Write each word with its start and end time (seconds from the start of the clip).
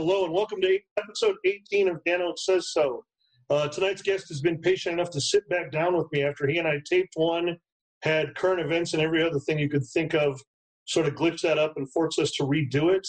hello, 0.00 0.24
and 0.24 0.32
welcome 0.32 0.62
to 0.62 0.78
episode 0.96 1.36
18 1.44 1.86
of 1.88 2.02
Dano 2.04 2.32
Says 2.34 2.72
So. 2.72 3.04
Uh, 3.50 3.68
tonight's 3.68 4.00
guest 4.00 4.28
has 4.28 4.40
been 4.40 4.56
patient 4.56 4.94
enough 4.94 5.10
to 5.10 5.20
sit 5.20 5.46
back 5.50 5.70
down 5.70 5.94
with 5.94 6.10
me 6.10 6.22
after 6.22 6.46
he 6.46 6.56
and 6.56 6.66
I 6.66 6.80
taped 6.88 7.12
one, 7.16 7.58
had 8.02 8.34
current 8.34 8.62
events 8.62 8.94
and 8.94 9.02
every 9.02 9.22
other 9.22 9.38
thing 9.38 9.58
you 9.58 9.68
could 9.68 9.84
think 9.84 10.14
of, 10.14 10.40
sort 10.86 11.06
of 11.06 11.16
glitch 11.16 11.42
that 11.42 11.58
up 11.58 11.74
and 11.76 11.92
force 11.92 12.18
us 12.18 12.30
to 12.36 12.44
redo 12.44 12.94
it. 12.94 13.06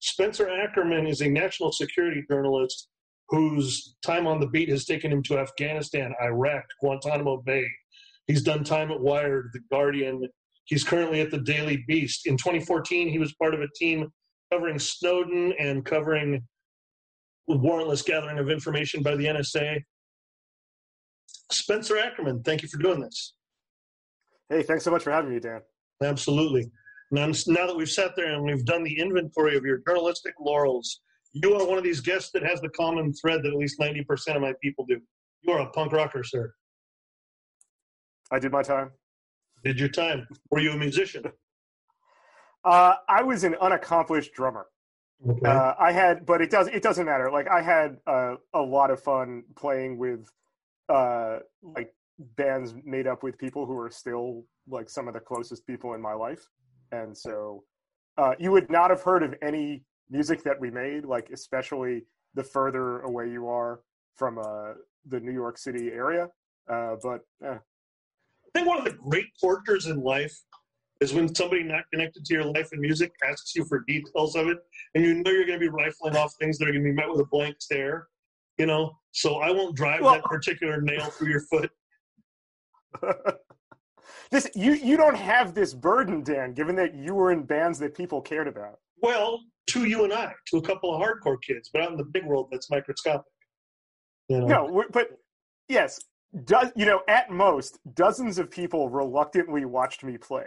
Spencer 0.00 0.46
Ackerman 0.46 1.06
is 1.06 1.22
a 1.22 1.30
national 1.30 1.72
security 1.72 2.22
journalist 2.30 2.88
whose 3.30 3.96
time 4.04 4.26
on 4.26 4.38
the 4.38 4.48
beat 4.48 4.68
has 4.68 4.84
taken 4.84 5.10
him 5.10 5.22
to 5.22 5.38
Afghanistan, 5.38 6.12
Iraq, 6.22 6.64
Guantanamo 6.78 7.38
Bay. 7.38 7.66
He's 8.26 8.42
done 8.42 8.64
time 8.64 8.92
at 8.92 9.00
Wired, 9.00 9.48
The 9.54 9.60
Guardian. 9.70 10.28
He's 10.66 10.84
currently 10.84 11.22
at 11.22 11.30
the 11.30 11.40
Daily 11.40 11.82
Beast. 11.88 12.26
In 12.26 12.36
2014, 12.36 13.08
he 13.08 13.18
was 13.18 13.32
part 13.32 13.54
of 13.54 13.62
a 13.62 13.68
team 13.76 14.10
covering 14.52 14.78
Snowden 14.78 15.52
and 15.58 15.84
covering 15.84 16.42
warrantless 17.48 18.04
gathering 18.04 18.38
of 18.38 18.50
information 18.50 19.02
by 19.02 19.16
the 19.16 19.26
NSA. 19.26 19.82
Spencer 21.50 21.98
Ackerman, 21.98 22.42
thank 22.42 22.62
you 22.62 22.68
for 22.68 22.78
doing 22.78 23.00
this. 23.00 23.34
Hey, 24.48 24.62
thanks 24.62 24.84
so 24.84 24.90
much 24.90 25.02
for 25.02 25.10
having 25.10 25.32
me, 25.32 25.40
Dan. 25.40 25.60
Absolutely. 26.02 26.70
Now, 27.10 27.26
now 27.46 27.66
that 27.66 27.76
we've 27.76 27.90
sat 27.90 28.16
there 28.16 28.32
and 28.34 28.44
we've 28.44 28.64
done 28.64 28.82
the 28.82 28.98
inventory 28.98 29.56
of 29.56 29.64
your 29.64 29.80
journalistic 29.86 30.34
laurels, 30.40 31.00
you 31.32 31.54
are 31.54 31.66
one 31.66 31.78
of 31.78 31.84
these 31.84 32.00
guests 32.00 32.30
that 32.32 32.42
has 32.42 32.60
the 32.60 32.68
common 32.70 33.12
thread 33.12 33.42
that 33.42 33.48
at 33.48 33.56
least 33.56 33.78
90% 33.78 34.36
of 34.36 34.42
my 34.42 34.54
people 34.62 34.84
do. 34.86 35.00
You 35.42 35.52
are 35.52 35.60
a 35.60 35.70
punk 35.70 35.92
rocker, 35.92 36.24
sir. 36.24 36.52
I 38.30 38.38
did 38.38 38.52
my 38.52 38.62
time. 38.62 38.90
Did 39.64 39.78
your 39.78 39.88
time. 39.88 40.26
Were 40.50 40.60
you 40.60 40.72
a 40.72 40.76
musician? 40.76 41.24
Uh, 42.64 42.94
I 43.08 43.22
was 43.22 43.44
an 43.44 43.56
unaccomplished 43.60 44.32
drummer. 44.32 44.66
Okay. 45.28 45.46
Uh, 45.46 45.74
I 45.78 45.92
had, 45.92 46.26
but 46.26 46.40
it 46.40 46.50
does 46.50 46.68
it 46.68 46.82
doesn't 46.82 47.06
matter. 47.06 47.30
Like 47.30 47.48
I 47.48 47.62
had 47.62 47.98
uh, 48.06 48.34
a 48.52 48.60
lot 48.60 48.90
of 48.90 49.02
fun 49.02 49.44
playing 49.56 49.98
with 49.98 50.28
uh, 50.88 51.38
like 51.62 51.94
bands 52.36 52.74
made 52.84 53.06
up 53.06 53.22
with 53.22 53.38
people 53.38 53.66
who 53.66 53.78
are 53.78 53.90
still 53.90 54.44
like 54.68 54.88
some 54.88 55.08
of 55.08 55.14
the 55.14 55.20
closest 55.20 55.66
people 55.66 55.94
in 55.94 56.02
my 56.02 56.12
life, 56.12 56.46
and 56.92 57.16
so 57.16 57.64
uh, 58.18 58.32
you 58.38 58.50
would 58.50 58.70
not 58.70 58.90
have 58.90 59.02
heard 59.02 59.22
of 59.22 59.34
any 59.42 59.82
music 60.10 60.42
that 60.44 60.60
we 60.60 60.70
made, 60.70 61.04
like 61.04 61.30
especially 61.32 62.04
the 62.34 62.44
further 62.44 63.00
away 63.00 63.30
you 63.30 63.48
are 63.48 63.80
from 64.16 64.38
uh, 64.38 64.74
the 65.06 65.20
New 65.20 65.32
York 65.32 65.58
City 65.58 65.88
area. 65.88 66.28
Uh, 66.68 66.96
but 67.02 67.20
eh. 67.44 67.56
I 67.56 68.58
think 68.58 68.68
one 68.68 68.78
of 68.78 68.84
the 68.84 68.98
great 69.08 69.26
tortures 69.40 69.86
in 69.86 70.00
life 70.00 70.38
is 71.04 71.12
when 71.12 71.32
somebody 71.34 71.62
not 71.62 71.84
connected 71.92 72.24
to 72.24 72.34
your 72.34 72.44
life 72.44 72.70
and 72.72 72.80
music 72.80 73.12
asks 73.28 73.54
you 73.54 73.64
for 73.64 73.84
details 73.86 74.34
of 74.34 74.48
it, 74.48 74.58
and 74.94 75.04
you 75.04 75.14
know 75.14 75.30
you're 75.30 75.46
going 75.46 75.60
to 75.60 75.64
be 75.64 75.68
rifling 75.68 76.16
off 76.16 76.32
things 76.40 76.58
that 76.58 76.66
are 76.66 76.72
going 76.72 76.82
to 76.82 76.90
be 76.90 76.94
met 76.94 77.08
with 77.08 77.20
a 77.20 77.26
blank 77.26 77.56
stare. 77.60 78.08
You 78.58 78.66
know, 78.66 78.96
so 79.12 79.36
I 79.36 79.50
won't 79.50 79.76
drive 79.76 80.00
well, 80.00 80.14
that 80.14 80.24
particular 80.24 80.80
nail 80.80 81.06
through 81.06 81.28
your 81.28 81.42
foot. 81.42 81.70
this 84.30 84.48
you 84.54 84.72
you 84.72 84.96
don't 84.96 85.16
have 85.16 85.54
this 85.54 85.74
burden, 85.74 86.22
Dan, 86.22 86.54
given 86.54 86.74
that 86.76 86.94
you 86.94 87.14
were 87.14 87.32
in 87.32 87.42
bands 87.42 87.78
that 87.80 87.94
people 87.94 88.20
cared 88.20 88.48
about. 88.48 88.78
Well, 89.02 89.40
to 89.68 89.84
you 89.84 90.04
and 90.04 90.12
I, 90.12 90.32
to 90.48 90.56
a 90.58 90.62
couple 90.62 90.94
of 90.94 91.02
hardcore 91.02 91.36
kids, 91.42 91.68
but 91.72 91.82
out 91.82 91.90
in 91.90 91.96
the 91.96 92.04
big 92.04 92.24
world, 92.24 92.48
that's 92.50 92.70
microscopic. 92.70 93.26
You 94.28 94.40
know? 94.40 94.46
No, 94.46 94.84
but 94.92 95.08
yes, 95.68 96.00
does 96.44 96.70
you 96.76 96.86
know 96.86 97.00
at 97.08 97.30
most 97.30 97.78
dozens 97.94 98.38
of 98.38 98.50
people 98.50 98.88
reluctantly 98.88 99.64
watched 99.64 100.02
me 100.02 100.16
play 100.16 100.46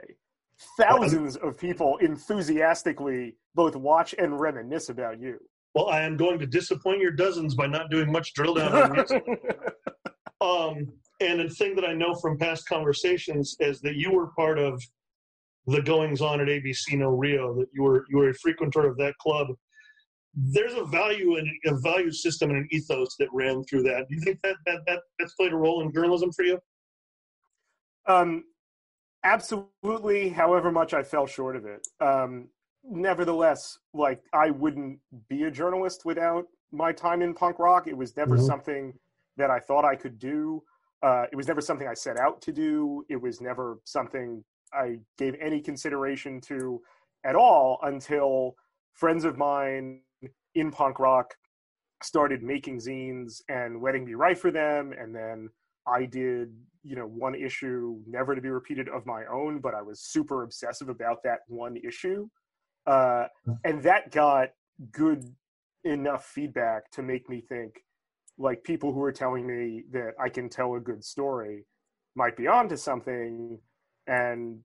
thousands 0.78 1.36
of 1.38 1.58
people 1.58 1.98
enthusiastically 1.98 3.36
both 3.56 3.76
watch 3.76 4.16
and 4.18 4.40
reminisce 4.40 4.90
about 4.90 5.20
you. 5.20 5.38
Well, 5.76 5.90
I 5.90 6.02
am 6.02 6.18
going 6.18 6.40
to 6.40 6.48
disappoint 6.48 7.02
your 7.02 7.12
dozens 7.12 7.54
by 7.54 7.68
not 7.68 7.92
doing 7.92 8.12
much 8.12 8.34
drill 8.34 8.56
down 8.56 8.98
um, 10.42 10.92
and 11.20 11.42
a 11.42 11.50
thing 11.50 11.76
that 11.76 11.86
I 11.86 11.94
know 11.94 12.16
from 12.16 12.38
past 12.38 12.68
conversations 12.68 13.56
is 13.60 13.82
that 13.82 13.96
you 13.96 14.12
were 14.12 14.28
part 14.36 14.60
of 14.60 14.82
the 15.66 15.82
goings 15.82 16.22
on 16.22 16.40
at 16.42 16.48
ABC 16.48 16.98
No 16.98 17.10
Rio. 17.10 17.56
That 17.56 17.68
you 17.74 17.84
were 17.84 18.06
you 18.10 18.18
were 18.18 18.30
a 18.30 18.34
frequenter 18.34 18.88
of 18.88 18.98
that 18.98 19.18
club. 19.18 19.48
There's 20.34 20.74
a 20.74 20.86
value 20.86 21.38
and 21.38 21.48
a 21.66 21.80
value 21.80 22.12
system 22.12 22.52
and 22.52 22.60
an 22.60 22.68
ethos 22.72 23.16
that 23.20 23.30
ran 23.34 23.64
through 23.64 23.84
that. 23.84 24.08
Do 24.08 24.16
you 24.16 24.22
think 24.22 24.40
that 24.44 24.56
that, 24.66 24.82
that 24.86 25.00
that's 25.20 25.34
played 25.34 25.54
a 25.54 25.56
role 25.56 25.82
in 25.82 25.92
journalism 25.92 26.32
for 26.32 26.44
you? 26.44 26.60
Um, 28.08 28.44
absolutely 29.24 30.30
however 30.30 30.72
much 30.72 30.94
i 30.94 31.04
fell 31.04 31.28
short 31.28 31.56
of 31.56 31.66
it. 31.66 31.88
Um, 32.00 32.50
nevertheless 32.90 33.80
like 33.94 34.22
i 34.34 34.50
wouldn't 34.50 35.00
be 35.28 35.44
a 35.44 35.52
journalist 35.52 36.04
without 36.06 36.46
my 36.72 36.92
time 36.92 37.22
in 37.22 37.34
punk 37.34 37.60
rock. 37.60 37.88
It 37.88 37.98
was 37.98 38.16
never 38.18 38.36
mm-hmm. 38.36 38.46
something 38.46 38.94
that 39.38 39.50
i 39.50 39.60
thought 39.60 39.86
i 39.86 39.96
could 39.96 40.20
do. 40.20 40.64
Uh, 41.04 41.26
it 41.32 41.36
was 41.36 41.48
never 41.48 41.62
something 41.62 41.88
i 41.88 41.94
set 41.94 42.18
out 42.18 42.42
to 42.42 42.52
do. 42.52 43.06
It 43.10 43.22
was 43.22 43.42
never 43.42 43.80
something 43.84 44.44
i 44.74 44.98
gave 45.18 45.36
any 45.40 45.62
consideration 45.62 46.42
to 46.42 46.82
at 47.26 47.36
all 47.36 47.80
until 47.84 48.56
friends 48.94 49.26
of 49.26 49.38
mine 49.38 50.02
in 50.56 50.72
punk 50.72 51.00
rock 51.00 51.36
started 52.04 52.44
making 52.44 52.80
zines 52.80 53.42
and 53.50 53.82
letting 53.82 54.06
me 54.06 54.14
write 54.14 54.38
for 54.38 54.52
them 54.52 54.94
and 54.98 55.16
then 55.16 55.50
i 55.88 56.06
did 56.06 56.54
you 56.88 56.96
know 56.96 57.06
one 57.06 57.36
issue 57.36 58.00
never 58.08 58.34
to 58.34 58.42
be 58.42 58.50
repeated 58.50 58.88
of 58.90 59.06
my 59.06 59.24
own 59.32 59.60
but 59.60 59.74
i 59.76 59.82
was 59.82 60.00
super 60.00 60.44
obsessive 60.44 60.90
about 60.90 61.22
that 61.24 61.40
one 61.48 61.76
issue 61.78 62.28
uh, 62.86 63.26
mm. 63.46 63.58
and 63.66 63.84
that 63.84 64.12
got 64.12 64.50
good 64.92 65.26
enough 65.84 66.26
feedback 66.26 66.90
to 66.92 67.02
make 67.02 67.30
me 67.30 67.42
think 67.42 67.82
like 68.38 68.64
people 68.64 68.94
who 68.94 69.02
are 69.04 69.12
telling 69.12 69.46
me 69.46 69.84
that 69.92 70.14
i 70.20 70.30
can 70.30 70.48
tell 70.50 70.76
a 70.76 70.80
good 70.80 71.04
story 71.04 71.66
might 72.16 72.38
be 72.38 72.48
onto 72.48 72.78
something 72.78 73.60
and 74.08 74.60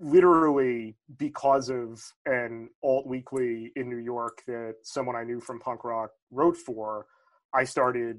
literally 0.00 0.96
because 1.18 1.70
of 1.70 2.02
an 2.26 2.68
alt 2.82 3.06
weekly 3.06 3.72
in 3.76 3.88
new 3.88 3.98
york 3.98 4.42
that 4.46 4.74
someone 4.82 5.16
i 5.16 5.24
knew 5.24 5.40
from 5.40 5.58
punk 5.60 5.84
rock 5.84 6.10
wrote 6.30 6.56
for 6.56 7.06
i 7.54 7.64
started 7.64 8.18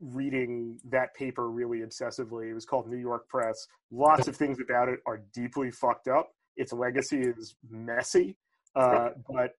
reading 0.00 0.78
that 0.90 1.14
paper 1.14 1.50
really 1.50 1.80
obsessively. 1.80 2.50
It 2.50 2.54
was 2.54 2.64
called 2.64 2.88
New 2.88 2.96
York 2.96 3.28
Press. 3.28 3.66
Lots 3.90 4.28
of 4.28 4.36
things 4.36 4.58
about 4.60 4.88
it 4.88 5.00
are 5.06 5.22
deeply 5.32 5.70
fucked 5.70 6.08
up. 6.08 6.30
Its 6.56 6.72
legacy 6.72 7.20
is 7.20 7.54
messy, 7.70 8.36
uh, 8.74 9.10
but 9.28 9.54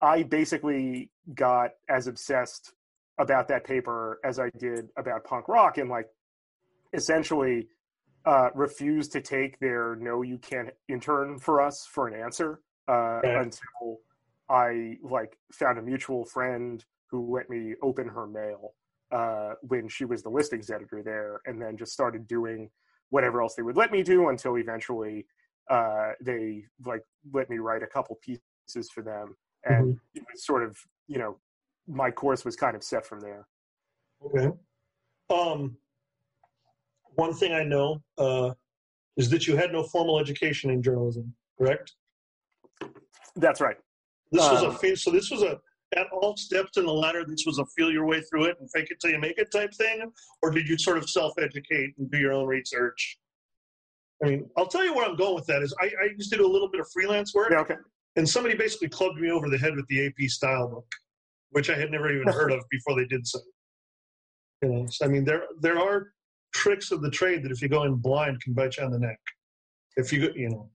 I 0.00 0.22
basically 0.22 1.10
got 1.34 1.72
as 1.88 2.06
obsessed 2.06 2.72
about 3.18 3.48
that 3.48 3.64
paper 3.64 4.20
as 4.24 4.38
I 4.38 4.50
did 4.58 4.88
about 4.96 5.24
punk 5.24 5.48
rock, 5.48 5.78
and 5.78 5.90
like 5.90 6.08
essentially 6.92 7.68
uh, 8.24 8.48
refused 8.54 9.12
to 9.12 9.20
take 9.20 9.58
their 9.58 9.96
"no, 9.96 10.22
you 10.22 10.38
can't 10.38 10.70
intern 10.88 11.38
for 11.38 11.60
us" 11.60 11.86
for 11.86 12.08
an 12.08 12.20
answer 12.20 12.60
uh, 12.88 13.20
until 13.22 14.00
I 14.48 14.96
like 15.02 15.36
found 15.52 15.78
a 15.78 15.82
mutual 15.82 16.24
friend 16.24 16.84
who 17.06 17.34
let 17.34 17.50
me 17.50 17.74
open 17.82 18.08
her 18.08 18.26
mail 18.26 18.74
uh, 19.12 19.54
when 19.62 19.88
she 19.88 20.04
was 20.04 20.22
the 20.22 20.28
listings 20.28 20.70
editor 20.70 21.02
there, 21.02 21.40
and 21.46 21.60
then 21.60 21.76
just 21.76 21.92
started 21.92 22.26
doing 22.26 22.70
whatever 23.10 23.42
else 23.42 23.54
they 23.54 23.62
would 23.62 23.76
let 23.76 23.90
me 23.90 24.02
do 24.02 24.28
until 24.28 24.56
eventually 24.56 25.26
uh, 25.68 26.12
they 26.20 26.64
like 26.84 27.02
let 27.32 27.48
me 27.50 27.58
write 27.58 27.82
a 27.82 27.86
couple 27.86 28.18
pieces 28.22 28.90
for 28.92 29.02
them, 29.02 29.36
and 29.64 29.94
mm-hmm. 29.94 30.18
it 30.18 30.24
was 30.32 30.44
sort 30.44 30.62
of 30.62 30.76
you 31.06 31.18
know 31.18 31.38
my 31.86 32.10
course 32.10 32.44
was 32.44 32.56
kind 32.56 32.76
of 32.76 32.82
set 32.82 33.04
from 33.06 33.20
there. 33.20 33.46
Okay. 34.24 34.50
Um, 35.30 35.76
one 37.14 37.32
thing 37.34 37.52
I 37.52 37.64
know 37.64 38.02
uh, 38.18 38.52
is 39.16 39.30
that 39.30 39.46
you 39.46 39.56
had 39.56 39.72
no 39.72 39.82
formal 39.82 40.18
education 40.18 40.70
in 40.70 40.82
journalism, 40.82 41.34
correct? 41.58 41.94
That's 43.36 43.60
right. 43.60 43.76
This 44.32 44.42
um, 44.42 44.54
was 44.54 44.62
a 44.62 44.88
um, 44.90 44.96
so 44.96 45.10
this 45.10 45.30
was 45.30 45.42
a 45.42 45.58
at 45.96 46.06
all 46.12 46.36
steps 46.36 46.76
in 46.76 46.86
the 46.86 46.92
ladder 46.92 47.24
this 47.26 47.44
was 47.46 47.58
a 47.58 47.66
feel 47.76 47.90
your 47.90 48.06
way 48.06 48.20
through 48.22 48.44
it 48.44 48.56
and 48.60 48.70
fake 48.70 48.90
it 48.90 48.98
till 49.00 49.10
you 49.10 49.18
make 49.18 49.38
it 49.38 49.50
type 49.50 49.72
thing? 49.74 50.10
Or 50.42 50.50
did 50.50 50.68
you 50.68 50.78
sort 50.78 50.98
of 50.98 51.08
self-educate 51.08 51.94
and 51.98 52.10
do 52.10 52.18
your 52.18 52.32
own 52.32 52.46
research? 52.46 53.18
I 54.22 54.28
mean 54.28 54.50
i'll 54.56 54.66
tell 54.66 54.84
you 54.84 54.94
where 54.94 55.08
i'm 55.08 55.16
going 55.16 55.34
with 55.34 55.46
that 55.46 55.62
is 55.62 55.74
i, 55.80 55.86
I 55.86 56.04
used 56.16 56.30
to 56.32 56.38
do 56.38 56.46
a 56.46 56.52
little 56.52 56.70
bit 56.70 56.80
of 56.80 56.86
freelance 56.92 57.34
work. 57.34 57.50
Yeah, 57.50 57.60
okay. 57.60 57.76
and 58.16 58.28
somebody 58.28 58.54
basically 58.54 58.88
clubbed 58.88 59.18
me 59.18 59.30
over 59.30 59.48
the 59.48 59.58
head 59.58 59.74
with 59.76 59.86
the 59.88 60.06
ap 60.06 60.28
style 60.28 60.68
book 60.68 60.86
which 61.50 61.70
i 61.70 61.74
had 61.74 61.90
never 61.90 62.12
even 62.12 62.28
heard 62.32 62.52
of 62.52 62.62
before 62.70 62.96
they 62.96 63.06
did 63.06 63.26
so. 63.26 63.40
You 64.62 64.68
know 64.68 64.86
so, 64.88 65.06
i 65.06 65.08
mean 65.08 65.24
there 65.24 65.44
there 65.60 65.78
are 65.78 66.12
tricks 66.52 66.90
of 66.90 67.00
the 67.00 67.10
trade 67.10 67.42
that 67.44 67.52
if 67.52 67.62
you 67.62 67.68
go 67.68 67.84
in 67.84 67.94
blind 67.94 68.42
can 68.42 68.52
bite 68.52 68.76
you 68.76 68.84
on 68.84 68.90
the 68.90 68.98
neck. 68.98 69.18
If 69.96 70.12
you 70.12 70.26
go 70.26 70.34
you 70.34 70.50
know. 70.50 70.70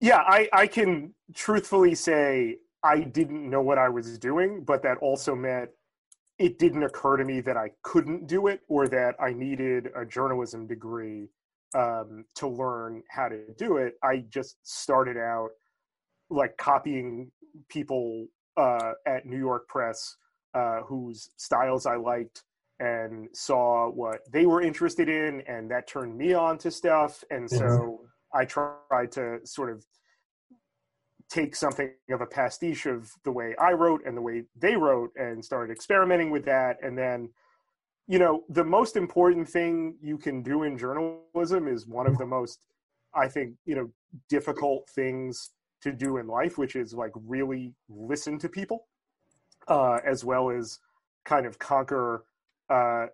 Yeah 0.00 0.22
i 0.26 0.48
i 0.52 0.66
can 0.66 1.14
truthfully 1.34 1.94
say 1.94 2.56
I 2.84 3.00
didn't 3.00 3.48
know 3.48 3.62
what 3.62 3.78
I 3.78 3.88
was 3.88 4.18
doing, 4.18 4.62
but 4.64 4.82
that 4.82 4.98
also 4.98 5.34
meant 5.34 5.70
it 6.38 6.58
didn't 6.58 6.82
occur 6.82 7.16
to 7.16 7.24
me 7.24 7.40
that 7.40 7.56
I 7.56 7.70
couldn't 7.82 8.26
do 8.26 8.48
it 8.48 8.60
or 8.68 8.88
that 8.88 9.14
I 9.20 9.32
needed 9.32 9.88
a 9.96 10.04
journalism 10.04 10.66
degree 10.66 11.28
um, 11.74 12.24
to 12.36 12.48
learn 12.48 13.02
how 13.08 13.28
to 13.28 13.40
do 13.56 13.78
it. 13.78 13.94
I 14.02 14.24
just 14.28 14.56
started 14.62 15.16
out 15.16 15.48
like 16.30 16.56
copying 16.58 17.30
people 17.68 18.26
uh, 18.56 18.92
at 19.06 19.26
New 19.26 19.38
York 19.38 19.66
Press 19.68 20.16
uh, 20.54 20.80
whose 20.82 21.30
styles 21.36 21.86
I 21.86 21.96
liked 21.96 22.42
and 22.80 23.28
saw 23.32 23.88
what 23.88 24.20
they 24.32 24.46
were 24.46 24.60
interested 24.60 25.08
in, 25.08 25.42
and 25.46 25.70
that 25.70 25.86
turned 25.86 26.16
me 26.16 26.34
on 26.34 26.58
to 26.58 26.70
stuff. 26.70 27.24
And 27.30 27.48
so 27.48 27.64
mm-hmm. 27.64 28.38
I 28.38 28.44
tried 28.44 29.12
to 29.12 29.38
sort 29.44 29.70
of 29.70 29.84
take 31.30 31.56
something 31.56 31.90
of 32.10 32.20
a 32.20 32.26
pastiche 32.26 32.86
of 32.86 33.10
the 33.24 33.32
way 33.32 33.54
I 33.58 33.72
wrote 33.72 34.02
and 34.06 34.16
the 34.16 34.22
way 34.22 34.44
they 34.56 34.76
wrote 34.76 35.10
and 35.16 35.44
started 35.44 35.72
experimenting 35.72 36.30
with 36.30 36.44
that. 36.44 36.78
And 36.82 36.96
then, 36.96 37.30
you 38.06 38.18
know, 38.18 38.44
the 38.48 38.64
most 38.64 38.96
important 38.96 39.48
thing 39.48 39.96
you 40.02 40.18
can 40.18 40.42
do 40.42 40.62
in 40.62 40.78
journalism 40.78 41.66
is 41.68 41.86
one 41.86 42.06
of 42.06 42.18
the 42.18 42.26
most, 42.26 42.66
I 43.14 43.28
think, 43.28 43.54
you 43.64 43.74
know, 43.74 43.90
difficult 44.28 44.88
things 44.90 45.50
to 45.82 45.92
do 45.92 46.18
in 46.18 46.26
life, 46.26 46.58
which 46.58 46.76
is 46.76 46.94
like 46.94 47.12
really 47.14 47.74
listen 47.88 48.38
to 48.38 48.48
people, 48.48 48.86
uh, 49.68 49.98
as 50.04 50.24
well 50.24 50.50
as 50.50 50.78
kind 51.24 51.46
of 51.46 51.58
conquer 51.58 52.24
uh, 52.70 53.06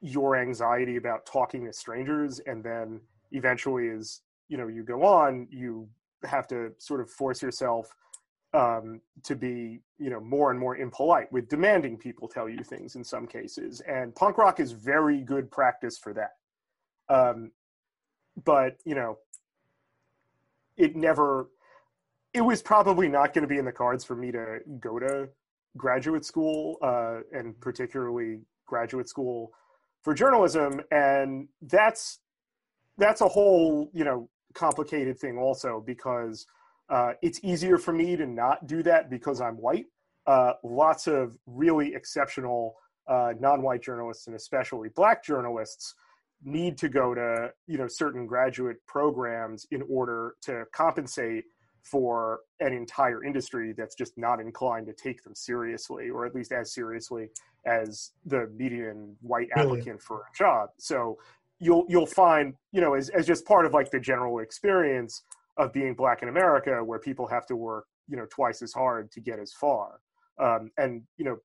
your 0.00 0.36
anxiety 0.36 0.96
about 0.96 1.26
talking 1.26 1.64
to 1.64 1.72
strangers. 1.72 2.40
And 2.46 2.62
then 2.62 3.00
eventually, 3.32 3.88
as 3.88 4.20
you 4.48 4.56
know, 4.56 4.68
you 4.68 4.82
go 4.84 5.04
on, 5.04 5.48
you 5.50 5.88
have 6.24 6.46
to 6.48 6.72
sort 6.78 7.00
of 7.00 7.10
force 7.10 7.42
yourself 7.42 7.94
um, 8.54 9.00
to 9.24 9.36
be, 9.36 9.80
you 9.98 10.10
know, 10.10 10.20
more 10.20 10.50
and 10.50 10.58
more 10.58 10.76
impolite 10.76 11.30
with 11.30 11.48
demanding 11.48 11.96
people 11.96 12.28
tell 12.28 12.48
you 12.48 12.62
things 12.62 12.94
in 12.94 13.04
some 13.04 13.26
cases. 13.26 13.80
And 13.86 14.14
punk 14.14 14.38
rock 14.38 14.60
is 14.60 14.72
very 14.72 15.20
good 15.20 15.50
practice 15.50 15.98
for 15.98 16.14
that. 16.14 16.32
Um, 17.08 17.52
but 18.44 18.76
you 18.84 18.94
know, 18.94 19.18
it 20.76 20.96
never. 20.96 21.48
It 22.34 22.42
was 22.42 22.60
probably 22.60 23.08
not 23.08 23.32
going 23.32 23.42
to 23.42 23.48
be 23.48 23.56
in 23.56 23.64
the 23.64 23.72
cards 23.72 24.04
for 24.04 24.14
me 24.14 24.30
to 24.30 24.58
go 24.78 24.98
to 24.98 25.28
graduate 25.76 26.24
school, 26.24 26.76
uh, 26.82 27.20
and 27.32 27.58
particularly 27.60 28.40
graduate 28.66 29.08
school 29.08 29.52
for 30.02 30.12
journalism, 30.12 30.80
and 30.90 31.48
that's 31.62 32.20
that's 32.98 33.20
a 33.20 33.28
whole 33.28 33.90
you 33.92 34.04
know 34.04 34.28
complicated 34.56 35.18
thing 35.18 35.38
also 35.38 35.82
because 35.86 36.46
uh, 36.88 37.12
it's 37.22 37.40
easier 37.42 37.78
for 37.78 37.92
me 37.92 38.16
to 38.16 38.26
not 38.26 38.66
do 38.66 38.82
that 38.82 39.10
because 39.10 39.40
I'm 39.40 39.56
white. 39.56 39.86
Uh, 40.26 40.54
lots 40.64 41.06
of 41.06 41.36
really 41.46 41.94
exceptional 41.94 42.76
uh, 43.08 43.32
non-white 43.38 43.82
journalists 43.82 44.26
and 44.26 44.34
especially 44.34 44.88
black 44.88 45.24
journalists 45.24 45.94
need 46.44 46.76
to 46.78 46.88
go 46.88 47.14
to 47.14 47.50
you 47.66 47.78
know 47.78 47.86
certain 47.88 48.26
graduate 48.26 48.76
programs 48.86 49.66
in 49.70 49.82
order 49.88 50.34
to 50.42 50.64
compensate 50.72 51.44
for 51.82 52.40
an 52.58 52.72
entire 52.72 53.22
industry 53.22 53.72
that's 53.76 53.94
just 53.94 54.18
not 54.18 54.40
inclined 54.40 54.86
to 54.86 54.92
take 54.92 55.22
them 55.22 55.34
seriously 55.34 56.10
or 56.10 56.26
at 56.26 56.34
least 56.34 56.50
as 56.50 56.74
seriously 56.74 57.28
as 57.64 58.10
the 58.24 58.50
median 58.56 59.16
white 59.22 59.48
applicant 59.54 59.86
really? 59.86 59.98
for 59.98 60.20
a 60.20 60.36
job 60.36 60.68
so 60.78 61.16
you'll 61.58 61.84
you'll 61.88 62.06
find 62.06 62.54
you 62.72 62.80
know 62.80 62.94
as, 62.94 63.08
as 63.10 63.26
just 63.26 63.46
part 63.46 63.66
of 63.66 63.72
like 63.72 63.90
the 63.90 64.00
general 64.00 64.40
experience 64.40 65.22
of 65.56 65.72
being 65.72 65.94
black 65.94 66.22
in 66.22 66.28
america 66.28 66.84
where 66.84 66.98
people 66.98 67.26
have 67.26 67.46
to 67.46 67.56
work 67.56 67.86
you 68.08 68.16
know 68.16 68.26
twice 68.30 68.62
as 68.62 68.72
hard 68.72 69.10
to 69.12 69.20
get 69.20 69.38
as 69.38 69.52
far. 69.52 70.00
Um, 70.38 70.70
and 70.76 71.02
you 71.16 71.24
know 71.24 71.38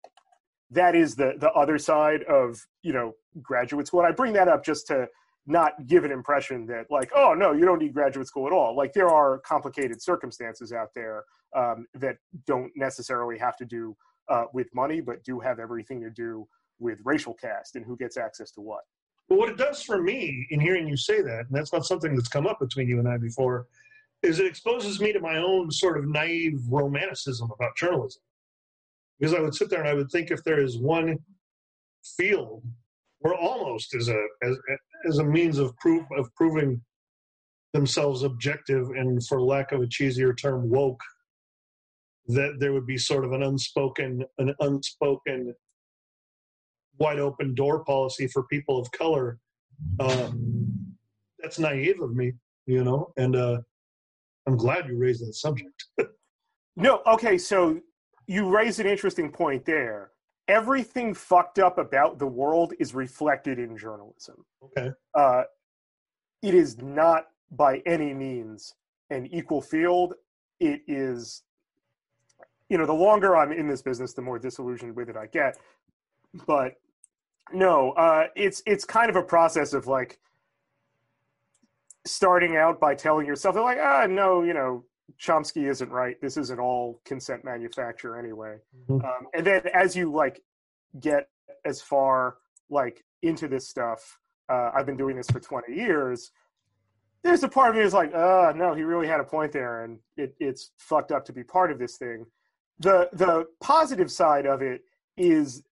that 0.72 0.96
is 0.96 1.16
the 1.16 1.34
the 1.40 1.52
other 1.52 1.78
side 1.78 2.24
of 2.24 2.60
you 2.84 2.94
know 2.94 3.14
graduate 3.42 3.88
school. 3.88 4.02
And 4.02 4.10
i 4.10 4.12
bring 4.12 4.34
that 4.34 4.48
up 4.48 4.64
just 4.64 4.88
to 4.88 5.08
not 5.48 5.88
give 5.88 6.04
an 6.06 6.12
impression 6.12 6.66
that 6.68 6.86
like 6.90 7.12
oh 7.16 7.34
no 7.34 7.52
you 7.52 7.66
don't 7.66 7.80
need 7.80 7.94
graduate 7.94 8.28
school 8.28 8.48
at 8.48 8.54
all. 8.54 8.76
Like 8.76 8.94
there 8.94 9.10
are 9.10 9.40
complicated 9.40 10.02
circumstances 10.02 10.72
out 10.72 10.90
there 10.96 11.24
um, 11.56 11.86
that 11.96 12.18
don't 12.46 12.72
necessarily 12.76 13.38
have 13.38 13.58
to 13.58 13.66
do 13.66 13.96
uh, 14.30 14.46
with 14.54 14.68
money 14.74 15.02
but 15.02 15.24
do 15.24 15.40
have 15.40 15.60
everything 15.60 16.02
to 16.02 16.10
do 16.10 16.48
with 16.80 17.00
racial 17.04 17.34
caste 17.34 17.76
and 17.76 17.86
who 17.86 17.98
gets 17.98 18.18
access 18.18 18.52
to 18.52 18.62
what 18.62 18.82
but 19.32 19.38
what 19.38 19.50
it 19.50 19.58
does 19.58 19.82
for 19.82 20.02
me 20.02 20.46
in 20.50 20.60
hearing 20.60 20.90
you 20.90 20.98
say 20.98 21.22
that, 21.22 21.46
and 21.48 21.52
that's 21.52 21.72
not 21.72 21.86
something 21.86 22.14
that's 22.14 22.28
come 22.28 22.46
up 22.46 22.60
between 22.60 22.90
you 22.90 23.00
and 23.00 23.08
I 23.08 23.16
before, 23.16 23.66
is 24.22 24.40
it 24.40 24.46
exposes 24.46 25.00
me 25.00 25.14
to 25.14 25.22
my 25.22 25.38
own 25.38 25.72
sort 25.72 25.98
of 25.98 26.06
naive 26.06 26.60
romanticism 26.68 27.50
about 27.50 27.78
journalism. 27.78 28.22
Because 29.18 29.34
I 29.34 29.40
would 29.40 29.56
sit 29.56 29.70
there 29.70 29.80
and 29.80 29.88
I 29.88 29.94
would 29.94 30.12
think 30.12 30.32
if 30.32 30.44
there 30.44 30.60
is 30.60 30.78
one 30.78 31.18
field 32.18 32.66
where 33.20 33.34
almost 33.34 33.96
as 33.96 34.10
a 34.10 34.22
as, 34.44 34.58
as 35.08 35.20
a 35.20 35.24
means 35.24 35.60
of 35.60 35.78
proof 35.78 36.04
of 36.18 36.28
proving 36.36 36.82
themselves 37.72 38.24
objective 38.24 38.90
and 38.90 39.26
for 39.28 39.42
lack 39.42 39.72
of 39.72 39.80
a 39.82 39.88
cheesier 39.88 40.38
term 40.38 40.70
woke 40.70 41.00
that 42.28 42.58
there 42.60 42.74
would 42.74 42.86
be 42.86 42.98
sort 42.98 43.24
of 43.24 43.32
an 43.32 43.44
unspoken 43.44 44.26
an 44.40 44.54
unspoken 44.60 45.56
wide 47.02 47.20
open 47.20 47.56
door 47.56 47.84
policy 47.84 48.28
for 48.28 48.44
people 48.44 48.80
of 48.80 48.92
color. 48.92 49.40
Uh, 50.00 50.30
that's 51.40 51.58
naive 51.58 52.00
of 52.02 52.16
me, 52.16 52.34
you 52.68 52.84
know, 52.84 53.12
and 53.18 53.36
uh, 53.36 53.58
I'm 54.48 54.56
glad 54.56 54.88
you 54.88 54.98
raised 54.98 55.26
that 55.26 55.34
subject. 55.34 55.86
no, 56.76 57.02
okay, 57.08 57.38
so 57.38 57.80
you 58.28 58.48
raise 58.48 58.80
an 58.80 58.86
interesting 58.86 59.32
point 59.32 59.66
there. 59.66 60.12
Everything 60.48 61.14
fucked 61.14 61.58
up 61.58 61.80
about 61.80 62.20
the 62.20 62.28
world 62.28 62.74
is 62.80 62.94
reflected 62.94 63.58
in 63.58 63.76
journalism. 63.76 64.36
Okay. 64.64 64.92
Uh, 65.16 65.44
it 66.44 66.54
is 66.54 66.78
not 66.82 67.28
by 67.52 67.82
any 67.86 68.14
means 68.14 68.76
an 69.10 69.26
equal 69.28 69.62
field. 69.62 70.14
It 70.60 70.82
is, 70.88 71.44
you 72.70 72.78
know, 72.78 72.86
the 72.86 72.94
longer 72.94 73.36
I'm 73.36 73.52
in 73.52 73.68
this 73.68 73.82
business, 73.82 74.14
the 74.14 74.22
more 74.22 74.38
disillusioned 74.38 74.96
with 74.96 75.10
it 75.10 75.18
I 75.18 75.28
get. 75.28 75.58
But 76.46 76.76
no, 77.54 77.92
uh, 77.92 78.28
it's 78.36 78.62
it's 78.66 78.86
kind 78.86 79.10
of 79.10 79.16
a 79.16 79.24
process 79.24 79.74
of 79.74 79.88
like 79.88 80.20
starting 82.06 82.58
out 82.58 82.80
by 82.80 82.96
telling 82.96 83.28
yourself 83.28 83.56
like 83.56 83.78
ah 83.80 84.08
no 84.10 84.42
you 84.42 84.54
know 84.54 84.84
Chomsky 85.20 85.70
isn't 85.70 85.90
right. 85.90 86.20
This 86.22 86.38
isn't 86.38 86.60
all 86.60 87.00
consent 87.06 87.44
manufacture 87.44 88.18
anyway. 88.18 88.58
Mm-hmm. 88.90 89.06
Um, 89.06 89.28
and 89.34 89.46
then 89.46 89.62
as 89.74 89.96
you 89.96 90.12
like 90.12 90.42
get 91.00 91.30
as 91.66 91.82
far 91.82 92.38
like 92.70 93.04
into 93.22 93.48
this 93.48 93.68
stuff, 93.68 94.18
uh, 94.50 94.72
I've 94.76 94.86
been 94.86 94.98
doing 94.98 95.16
this 95.16 95.30
for 95.30 95.40
20 95.40 95.74
years. 95.74 96.32
There's 97.24 97.44
a 97.44 97.48
part 97.48 97.70
of 97.70 97.76
me 97.76 97.82
is 97.82 97.94
like, 97.94 98.14
uh, 98.16 98.54
no, 98.56 98.74
he 98.74 98.82
really 98.82 99.08
had 99.08 99.20
a 99.20 99.24
point 99.24 99.52
there, 99.52 99.84
and 99.84 100.00
it, 100.18 100.36
it's 100.40 100.72
fucked 100.80 101.12
up 101.12 101.24
to 101.26 101.34
be 101.34 101.44
part 101.44 101.72
of 101.72 101.78
this 101.78 101.98
thing. 101.98 102.26
The 102.80 103.10
the 103.14 103.46
positive 103.60 104.12
side 104.12 104.48
of 104.48 104.64
it 104.64 104.82
is 105.18 105.64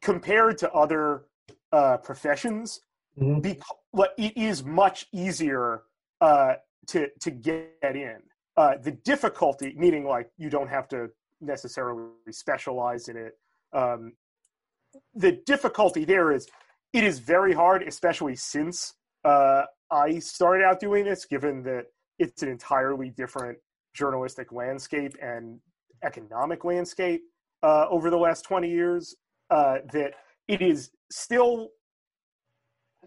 compared 0.00 0.58
to 0.58 0.70
other 0.72 1.24
uh, 1.72 1.96
professions, 1.98 2.80
mm-hmm. 3.18 3.40
because, 3.40 3.76
it 4.16 4.36
is 4.36 4.64
much 4.64 5.06
easier 5.12 5.82
uh, 6.20 6.54
to 6.86 7.08
to 7.20 7.30
get 7.30 7.70
in. 7.82 8.18
Uh, 8.56 8.76
the 8.82 8.92
difficulty, 8.92 9.74
meaning 9.76 10.04
like 10.04 10.30
you 10.36 10.50
don't 10.50 10.68
have 10.68 10.88
to 10.88 11.08
necessarily 11.40 12.10
specialize 12.30 13.08
in 13.08 13.16
it. 13.16 13.32
Um, 13.72 14.12
the 15.14 15.32
difficulty 15.46 16.04
there 16.04 16.32
is 16.32 16.48
it 16.92 17.04
is 17.04 17.18
very 17.18 17.52
hard, 17.52 17.82
especially 17.82 18.36
since 18.36 18.94
uh, 19.24 19.62
I 19.90 20.18
started 20.18 20.64
out 20.64 20.80
doing 20.80 21.04
this, 21.04 21.24
given 21.24 21.62
that 21.64 21.86
it's 22.18 22.42
an 22.42 22.48
entirely 22.48 23.10
different 23.10 23.58
journalistic 23.94 24.52
landscape 24.52 25.14
and 25.20 25.60
economic 26.04 26.64
landscape 26.64 27.22
uh, 27.62 27.86
over 27.90 28.10
the 28.10 28.16
last 28.16 28.42
20 28.42 28.70
years 28.70 29.16
uh, 29.50 29.78
that 29.92 30.12
it 30.46 30.62
is 30.62 30.90
still 31.10 31.68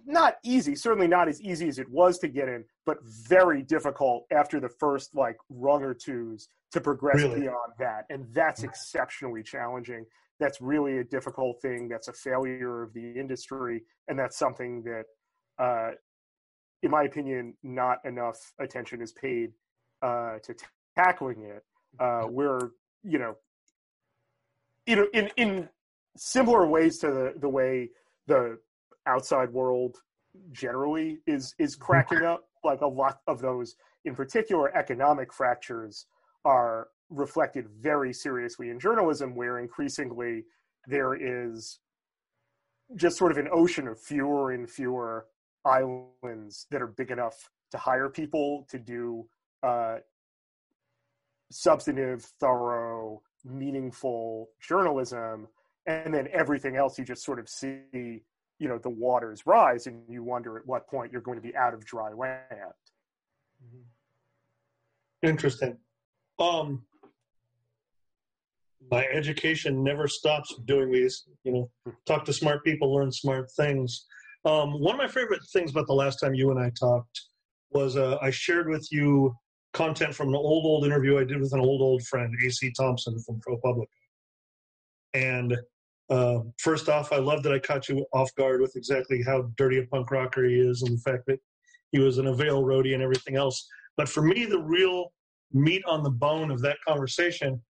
not 0.06 0.36
easy, 0.44 0.76
certainly 0.76 1.08
not 1.08 1.28
as 1.28 1.42
easy 1.42 1.68
as 1.68 1.80
it 1.80 1.90
was 1.90 2.18
to 2.20 2.28
get 2.28 2.48
in, 2.48 2.64
but 2.86 2.98
very 3.04 3.62
difficult 3.62 4.26
after 4.32 4.60
the 4.60 4.70
first 4.70 5.16
like 5.16 5.38
rung 5.50 5.84
or 5.84 5.94
twos 5.94 6.48
to 6.72 6.82
progress 6.82 7.18
really? 7.18 7.42
beyond 7.42 7.74
that. 7.80 8.06
And 8.10 8.26
that's 8.34 8.64
exceptionally 8.64 9.44
challenging. 9.44 10.06
That's 10.40 10.60
really 10.62 11.00
a 11.00 11.04
difficult 11.04 11.62
thing. 11.62 11.88
That's 11.88 12.08
a 12.08 12.14
failure 12.14 12.82
of 12.82 12.94
the 12.94 13.12
industry. 13.12 13.84
And 14.08 14.18
that's 14.18 14.38
something 14.38 14.84
that, 14.84 15.04
uh, 15.60 15.92
in 16.82 16.90
my 16.90 17.04
opinion, 17.04 17.56
not 17.62 18.00
enough 18.06 18.54
attention 18.60 19.02
is 19.02 19.12
paid 19.12 19.52
uh, 20.02 20.40
to 20.44 20.54
t- 20.54 20.66
tackling 20.98 21.44
it. 21.44 21.64
Uh, 22.00 22.24
we're, 22.28 22.72
you 23.04 23.20
know, 23.20 23.36
you 24.88 24.96
know, 24.96 25.08
in, 25.14 25.30
in 25.38 25.70
similar 26.18 26.68
ways 26.68 26.98
to 27.00 27.08
the, 27.08 27.34
the 27.40 27.50
way 27.50 27.90
the 28.28 28.58
outside 29.08 29.52
world 29.52 29.98
generally 30.52 31.20
is 31.28 31.54
is 31.60 31.76
cracking 31.76 32.24
up. 32.24 32.46
Like 32.64 32.82
a 32.82 32.88
lot 32.88 33.20
of 33.28 33.42
those 33.42 33.76
in 34.06 34.16
particular 34.16 34.76
economic 34.76 35.34
fractures 35.34 36.06
are 36.46 36.88
reflected 37.10 37.68
very 37.80 38.14
seriously 38.14 38.70
in 38.70 38.80
journalism 38.80 39.36
where 39.36 39.60
increasingly 39.60 40.46
there 40.88 41.14
is 41.14 41.80
just 42.96 43.18
sort 43.18 43.32
of 43.32 43.38
an 43.38 43.50
ocean 43.52 43.88
of 43.88 44.00
fewer 44.00 44.52
and 44.52 44.70
fewer 44.70 45.26
islands 45.66 46.68
that 46.72 46.82
are 46.82 46.88
big 46.88 47.12
enough 47.12 47.50
to 47.72 47.78
hire 47.78 48.10
people 48.10 48.66
to 48.70 48.80
do 48.80 49.26
uh, 49.64 49.98
substantive 51.52 52.24
thorough 52.40 53.22
meaningful 53.44 54.50
journalism 54.62 55.48
and 55.86 56.14
then 56.14 56.28
everything 56.32 56.76
else 56.76 56.98
you 56.98 57.06
just 57.06 57.24
sort 57.24 57.40
of 57.40 57.50
see 57.50 57.80
you 57.92 58.68
know 58.68 58.78
the 58.78 58.90
waters 58.90 59.46
rise 59.46 59.88
and 59.88 60.02
you 60.08 60.24
wonder 60.24 60.58
at 60.58 60.66
what 60.66 60.88
point 60.88 61.12
you're 61.12 61.22
going 61.22 61.38
to 61.38 61.42
be 61.42 61.56
out 61.56 61.74
of 61.74 61.84
dry 61.86 62.12
land. 62.14 62.74
Interesting. 65.24 65.78
Um 66.40 66.84
my 68.90 69.06
education 69.06 69.84
never 69.84 70.08
stops 70.08 70.56
doing 70.66 70.92
these 70.92 71.26
you 71.44 71.52
know. 71.52 71.72
Talk 72.06 72.26
to 72.26 72.34
smart 72.34 72.64
people 72.64 72.94
learn 72.94 73.12
smart 73.12 73.52
things. 73.52 74.06
Um, 74.44 74.82
one 74.82 74.96
of 74.96 74.98
my 74.98 75.08
favorite 75.08 75.42
things 75.54 75.70
about 75.72 75.86
the 75.86 75.94
last 75.94 76.20
time 76.20 76.34
you 76.34 76.50
and 76.50 76.60
i 76.60 76.72
talked 76.72 77.22
was 77.72 77.96
uh, 77.96 78.18
i 78.22 78.32
shared 78.32 78.68
with 78.68 78.88
you 78.92 79.36
content 79.74 80.16
from 80.16 80.30
an 80.30 80.36
old 80.36 80.66
old 80.66 80.84
interview 80.84 81.20
i 81.20 81.24
did 81.24 81.40
with 81.40 81.54
an 81.54 81.60
old 81.60 81.82
old 81.82 82.02
friend 82.08 82.34
ac 82.44 82.74
thompson 82.76 83.20
from 83.20 83.40
ProPublica 83.40 83.86
and 85.14 85.58
uh, 86.10 86.40
first 86.58 86.90
off 86.90 87.12
i 87.12 87.18
love 87.18 87.44
that 87.44 87.54
i 87.54 87.60
caught 87.60 87.88
you 87.88 88.06
off 88.14 88.34
guard 88.36 88.62
with 88.62 88.76
exactly 88.76 89.22
how 89.24 89.44
dirty 89.58 89.80
a 89.80 89.84
punk 89.88 90.12
rocker 90.12 90.46
he 90.46 90.60
is 90.60 90.82
and 90.82 90.98
the 90.98 91.02
fact 91.02 91.24
that 91.28 91.40
he 91.92 92.00
was 92.00 92.18
an 92.18 92.28
avail 92.28 92.64
roadie 92.64 92.94
and 92.94 93.04
everything 93.04 93.36
else 93.36 93.68
but 93.98 94.08
for 94.08 94.22
me 94.22 94.46
the 94.46 94.60
real 94.60 95.12
meat 95.54 95.84
on 95.86 96.04
the 96.04 96.10
bone 96.10 96.52
of 96.52 96.62
that 96.62 96.78
conversation 96.88 97.62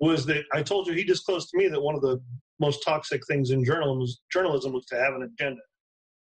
was 0.00 0.26
that 0.26 0.44
I 0.52 0.62
told 0.62 0.88
you 0.88 0.94
he 0.94 1.04
disclosed 1.04 1.48
to 1.50 1.56
me 1.56 1.68
that 1.68 1.80
one 1.80 1.94
of 1.94 2.02
the 2.02 2.20
most 2.58 2.82
toxic 2.84 3.24
things 3.28 3.50
in 3.50 3.64
journalism 3.64 4.00
was, 4.00 4.20
journalism 4.32 4.72
was 4.72 4.84
to 4.86 4.96
have 4.96 5.14
an 5.14 5.22
agenda. 5.22 5.60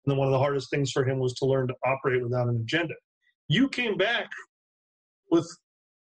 And 0.06 0.12
then 0.12 0.18
one 0.18 0.28
of 0.28 0.32
the 0.32 0.40
hardest 0.40 0.70
things 0.70 0.92
for 0.92 1.04
him 1.04 1.20
was 1.20 1.34
to 1.36 1.46
learn 1.46 1.68
to 1.68 1.76
operate 1.86 2.24
without 2.24 2.48
an 2.48 2.56
agenda. 2.62 2.94
You 3.50 3.68
came 3.68 3.98
back 3.98 4.30
with 5.30 5.46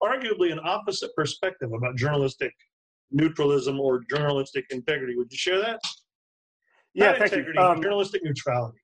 arguably 0.04 0.52
an 0.52 0.60
opposite 0.66 1.16
perspective 1.16 1.72
about 1.72 1.96
journalistic 1.96 2.52
neutralism 3.12 3.80
or 3.80 4.02
journalistic 4.10 4.66
integrity. 4.72 5.16
Would 5.16 5.32
you 5.32 5.38
share 5.38 5.60
that? 5.60 5.80
Yeah, 6.94 7.08
Not 7.12 7.18
thank 7.20 7.32
integrity, 7.34 7.60
you. 7.60 7.66
Um, 7.66 7.82
journalistic 7.82 8.22
neutrality. 8.24 8.78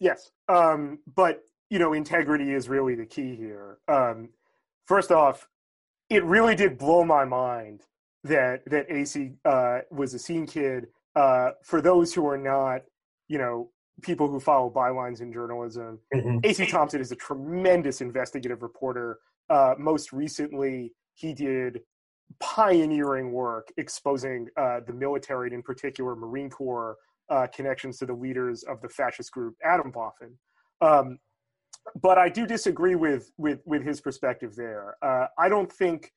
Yes, 0.00 0.30
um, 0.48 0.98
but 1.14 1.42
you 1.70 1.78
know, 1.78 1.92
integrity 1.92 2.52
is 2.52 2.68
really 2.68 2.94
the 2.94 3.06
key 3.06 3.34
here. 3.34 3.78
Um, 3.88 4.28
first 4.86 5.10
off, 5.10 5.48
it 6.10 6.22
really 6.24 6.54
did 6.54 6.78
blow 6.78 7.04
my 7.04 7.24
mind 7.24 7.82
that 8.24 8.62
that 8.66 8.86
AC 8.90 9.32
uh, 9.44 9.80
was 9.90 10.14
a 10.14 10.18
scene 10.18 10.46
kid. 10.46 10.88
Uh, 11.14 11.52
for 11.64 11.80
those 11.80 12.12
who 12.12 12.26
are 12.28 12.36
not, 12.36 12.82
you 13.28 13.38
know, 13.38 13.70
people 14.02 14.28
who 14.28 14.38
follow 14.38 14.70
bylines 14.70 15.22
in 15.22 15.32
journalism, 15.32 15.98
Mhm. 16.14 16.44
AC 16.44 16.66
Thompson 16.66 17.00
is 17.00 17.10
a 17.10 17.16
tremendous 17.16 18.00
investigative 18.02 18.62
reporter. 18.62 19.18
Uh, 19.48 19.74
most 19.78 20.12
recently, 20.12 20.92
he 21.14 21.32
did 21.32 21.80
pioneering 22.40 23.32
work 23.32 23.72
exposing 23.76 24.48
uh, 24.56 24.80
the 24.86 24.92
military, 24.92 25.48
and 25.48 25.54
in 25.54 25.62
particular 25.62 26.14
Marine 26.16 26.50
Corps, 26.50 26.96
uh, 27.30 27.46
connections 27.54 27.98
to 27.98 28.06
the 28.06 28.14
leaders 28.14 28.62
of 28.64 28.80
the 28.80 28.88
fascist 28.88 29.32
group 29.32 29.56
Atomwaffen. 29.66 30.34
Um, 30.80 31.18
but 32.00 32.18
I 32.18 32.28
do 32.28 32.46
disagree 32.46 32.94
with 32.94 33.30
with 33.38 33.60
with 33.64 33.82
his 33.82 34.00
perspective 34.00 34.54
there. 34.56 34.96
Uh, 35.02 35.26
I 35.38 35.48
don't 35.48 35.72
think 35.72 36.12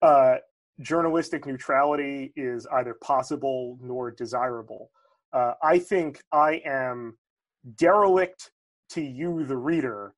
uh, 0.00 0.36
journalistic 0.80 1.46
neutrality 1.46 2.32
is 2.36 2.66
either 2.72 2.94
possible 2.94 3.78
nor 3.80 4.10
desirable. 4.10 4.90
Uh, 5.32 5.54
I 5.62 5.78
think 5.78 6.22
I 6.32 6.62
am 6.64 7.16
derelict 7.76 8.50
to 8.90 9.00
you, 9.00 9.44
the 9.44 9.56
reader, 9.56 10.14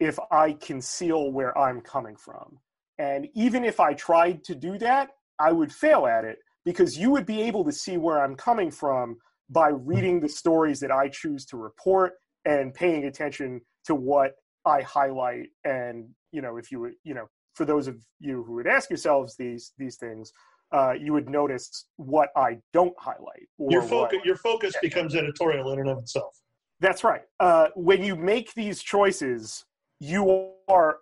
if 0.00 0.18
I 0.30 0.52
conceal 0.52 1.30
where 1.32 1.56
I'm 1.58 1.80
coming 1.80 2.16
from. 2.16 2.58
And 2.98 3.28
even 3.34 3.64
if 3.64 3.80
I 3.80 3.94
tried 3.94 4.44
to 4.44 4.54
do 4.54 4.78
that, 4.78 5.10
I 5.38 5.52
would 5.52 5.72
fail 5.72 6.06
at 6.06 6.24
it 6.24 6.38
because 6.64 6.98
you 6.98 7.10
would 7.10 7.26
be 7.26 7.42
able 7.42 7.64
to 7.64 7.72
see 7.72 7.96
where 7.96 8.22
I'm 8.22 8.36
coming 8.36 8.70
from 8.70 9.18
by 9.50 9.68
reading 9.68 10.20
the 10.20 10.28
stories 10.28 10.80
that 10.80 10.90
I 10.90 11.08
choose 11.08 11.44
to 11.46 11.56
report 11.56 12.14
and 12.44 12.74
paying 12.74 13.04
attention 13.04 13.60
to 13.84 13.94
what 13.94 14.32
I 14.64 14.82
highlight. 14.82 15.48
And, 15.64 16.08
you 16.32 16.42
know, 16.42 16.56
if 16.56 16.72
you 16.72 16.80
would, 16.80 16.94
you 17.04 17.14
know, 17.14 17.26
for 17.54 17.64
those 17.64 17.86
of 17.86 17.96
you 18.18 18.44
who 18.44 18.54
would 18.54 18.66
ask 18.66 18.90
yourselves 18.90 19.36
these 19.36 19.72
these 19.78 19.96
things, 19.96 20.32
uh, 20.72 20.92
you 20.92 21.12
would 21.12 21.28
notice 21.28 21.86
what 21.96 22.30
I 22.36 22.58
don't 22.72 22.94
highlight. 22.98 23.46
Or 23.58 23.70
Your 23.70 23.82
focus, 23.82 24.18
your 24.24 24.36
focus 24.36 24.74
becomes 24.82 25.14
editorial 25.14 25.72
in 25.72 25.80
and 25.80 25.88
of 25.88 25.98
itself. 25.98 26.34
that's 26.80 27.04
right. 27.04 27.22
Uh, 27.40 27.68
when 27.74 28.02
you 28.02 28.16
make 28.16 28.52
these 28.54 28.82
choices, 28.82 29.64
you 30.00 30.50
are, 30.68 30.98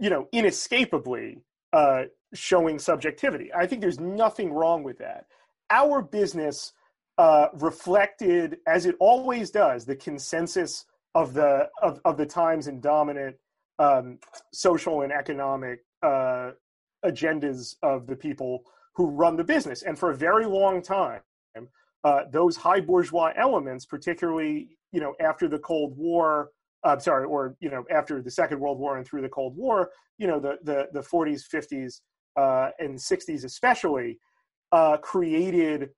you 0.00 0.10
know, 0.10 0.28
inescapably 0.32 1.38
uh, 1.72 2.04
showing 2.34 2.78
subjectivity. 2.78 3.50
I 3.54 3.66
think 3.66 3.80
there's 3.80 4.00
nothing 4.00 4.52
wrong 4.52 4.82
with 4.82 4.98
that. 4.98 5.26
Our 5.70 6.02
business 6.02 6.72
uh, 7.18 7.48
reflected, 7.54 8.58
as 8.66 8.86
it 8.86 8.96
always 9.00 9.50
does, 9.50 9.84
the 9.84 9.96
consensus 9.96 10.86
of 11.14 11.34
the 11.34 11.68
of, 11.82 12.00
of 12.04 12.16
the 12.16 12.26
times 12.26 12.66
and 12.66 12.82
dominant 12.82 13.36
um, 13.78 14.18
social 14.52 15.02
and 15.02 15.12
economic 15.12 15.84
uh, 16.02 16.52
agendas 17.04 17.76
of 17.82 18.06
the 18.06 18.16
people 18.16 18.64
who 18.94 19.06
run 19.06 19.36
the 19.36 19.44
business. 19.44 19.82
And 19.82 19.98
for 19.98 20.10
a 20.10 20.16
very 20.16 20.46
long 20.46 20.82
time, 20.82 21.20
uh, 22.04 22.22
those 22.30 22.56
high 22.56 22.80
bourgeois 22.80 23.32
elements, 23.36 23.86
particularly 23.86 24.76
you 24.92 25.00
know 25.00 25.14
after 25.20 25.48
the 25.48 25.58
Cold 25.58 25.96
War, 25.96 26.50
uh, 26.84 26.98
sorry, 26.98 27.24
or 27.24 27.56
you 27.60 27.70
know 27.70 27.84
after 27.90 28.22
the 28.22 28.30
Second 28.30 28.60
World 28.60 28.78
War 28.78 28.96
and 28.96 29.06
through 29.06 29.22
the 29.22 29.28
Cold 29.28 29.56
War, 29.56 29.90
you 30.18 30.26
know 30.26 30.40
the 30.40 30.58
the 30.62 30.88
the 30.92 31.00
40s, 31.00 31.42
50s, 31.52 32.00
uh, 32.36 32.70
and 32.78 32.98
60s 32.98 33.44
especially, 33.44 34.18
uh, 34.72 34.96
created 34.98 35.90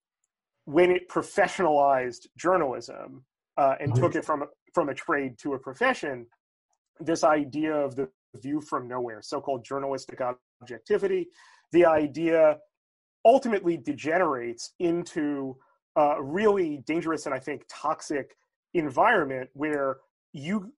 when 0.67 0.91
it 0.91 1.09
professionalized 1.09 2.27
journalism 2.37 3.25
uh, 3.57 3.75
and 3.81 3.95
took 3.95 4.15
it 4.15 4.25
from 4.25 4.45
from 4.73 4.89
a 4.89 4.95
trade 4.95 5.39
to 5.39 5.55
a 5.55 5.59
profession. 5.59 6.27
This 7.01 7.25
idea 7.25 7.75
of 7.75 7.97
the 7.97 8.09
view 8.37 8.61
from 8.61 8.89
nowhere, 8.89 9.21
so-called 9.23 9.65
journalistic 9.65 10.21
objectivity, 10.61 11.29
the 11.73 11.85
idea 11.85 12.59
ultimately 13.25 13.77
degenerates 13.77 14.73
into 14.79 15.57
a 15.97 16.23
really 16.23 16.79
dangerous 16.87 17.27
and 17.27 17.35
I 17.35 17.39
think 17.39 17.63
toxic 17.69 18.37
environment 18.75 19.51
where 19.55 19.99
you 20.35 20.75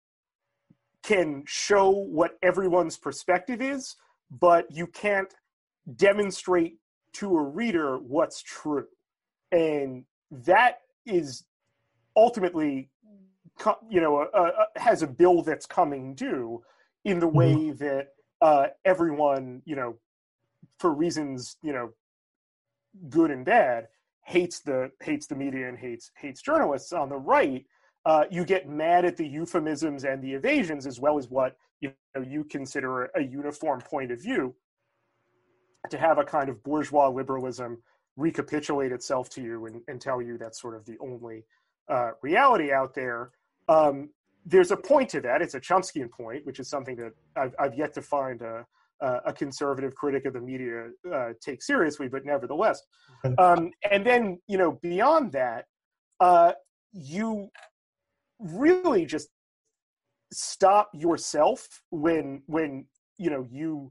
can 1.02 1.42
show 1.46 1.90
what 1.90 2.38
everyone's 2.42 2.96
perspective 2.96 3.60
is, 3.60 3.96
but 4.30 4.66
you 4.70 4.86
can't 4.86 5.34
demonstrate 5.96 6.78
to 7.14 7.36
a 7.36 7.42
reader 7.42 7.98
what's 7.98 8.42
true. 8.42 8.86
And 9.50 10.04
that 10.30 10.80
is 11.06 11.44
ultimately, 12.14 12.90
you 13.88 14.00
know, 14.00 14.26
has 14.76 15.02
a 15.02 15.06
bill 15.06 15.42
that's 15.42 15.64
coming 15.66 16.14
due 16.14 16.62
in 17.04 17.18
the 17.18 17.28
way 17.28 17.70
that 17.70 18.08
uh, 18.42 18.66
everyone, 18.84 19.62
you 19.64 19.76
know, 19.76 19.96
for 20.78 20.92
reasons, 20.92 21.56
you 21.62 21.72
know, 21.72 21.90
good 23.08 23.30
and 23.30 23.44
bad, 23.44 23.88
hates 24.24 24.60
the 24.60 24.90
hates 25.00 25.26
the 25.26 25.36
media 25.36 25.68
and 25.68 25.78
hates 25.78 26.10
hates 26.16 26.42
journalists 26.42 26.92
on 26.92 27.08
the 27.08 27.16
right. 27.16 27.64
Uh, 28.06 28.24
you 28.30 28.44
get 28.44 28.68
mad 28.68 29.04
at 29.04 29.16
the 29.16 29.26
euphemisms 29.26 30.04
and 30.04 30.22
the 30.22 30.32
evasions 30.32 30.86
as 30.86 31.00
well 31.00 31.18
as 31.18 31.28
what 31.28 31.56
you 31.80 31.92
know 32.14 32.22
you 32.22 32.44
consider 32.44 33.06
a 33.16 33.22
uniform 33.22 33.80
point 33.80 34.12
of 34.12 34.22
view 34.22 34.54
to 35.90 35.98
have 35.98 36.16
a 36.18 36.24
kind 36.24 36.48
of 36.48 36.62
bourgeois 36.62 37.08
liberalism 37.08 37.82
recapitulate 38.16 38.92
itself 38.92 39.28
to 39.28 39.42
you 39.42 39.66
and, 39.66 39.82
and 39.88 40.00
tell 40.00 40.22
you 40.22 40.38
that's 40.38 40.60
sort 40.60 40.76
of 40.76 40.84
the 40.86 40.96
only 41.00 41.44
uh, 41.88 42.10
reality 42.22 42.72
out 42.72 42.94
there. 42.94 43.32
Um, 43.68 44.10
there's 44.44 44.70
a 44.70 44.76
point 44.76 45.08
to 45.10 45.20
that. 45.22 45.42
It's 45.42 45.54
a 45.54 45.60
Chomskyan 45.60 46.08
point, 46.08 46.46
which 46.46 46.60
is 46.60 46.68
something 46.68 46.94
that 46.96 47.12
I've, 47.36 47.54
I've 47.58 47.74
yet 47.74 47.92
to 47.94 48.02
find 48.02 48.40
a, 48.40 48.64
a 49.00 49.20
a 49.26 49.32
conservative 49.32 49.96
critic 49.96 50.24
of 50.26 50.32
the 50.32 50.40
media 50.40 50.90
uh, 51.12 51.30
take 51.40 51.60
seriously, 51.60 52.06
but 52.08 52.24
nevertheless. 52.24 52.80
Um, 53.38 53.72
and 53.90 54.06
then, 54.06 54.38
you 54.46 54.58
know, 54.58 54.78
beyond 54.80 55.32
that, 55.32 55.66
uh, 56.20 56.52
you 56.92 57.50
really 58.38 59.06
just 59.06 59.28
stop 60.32 60.90
yourself 60.92 61.82
when 61.90 62.42
when 62.46 62.86
you 63.18 63.30
know 63.30 63.46
you 63.50 63.90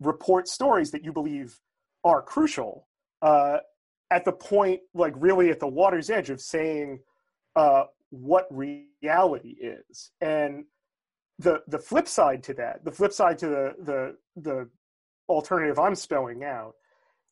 report 0.00 0.48
stories 0.48 0.90
that 0.90 1.04
you 1.04 1.12
believe 1.12 1.58
are 2.04 2.22
crucial 2.22 2.88
uh, 3.22 3.58
at 4.10 4.24
the 4.24 4.32
point 4.32 4.80
like 4.94 5.14
really 5.16 5.50
at 5.50 5.60
the 5.60 5.68
water's 5.68 6.10
edge 6.10 6.30
of 6.30 6.40
saying 6.40 6.98
uh, 7.56 7.84
what 8.10 8.46
reality 8.50 9.56
is. 9.60 10.10
And 10.20 10.64
the 11.40 11.62
the 11.68 11.78
flip 11.78 12.06
side 12.06 12.42
to 12.42 12.54
that 12.54 12.84
the 12.84 12.92
flip 12.92 13.12
side 13.12 13.38
to 13.38 13.48
the 13.48 13.74
the 13.82 14.16
the 14.36 14.68
alternative 15.28 15.78
i'm 15.78 15.94
spelling 15.94 16.44
out 16.44 16.74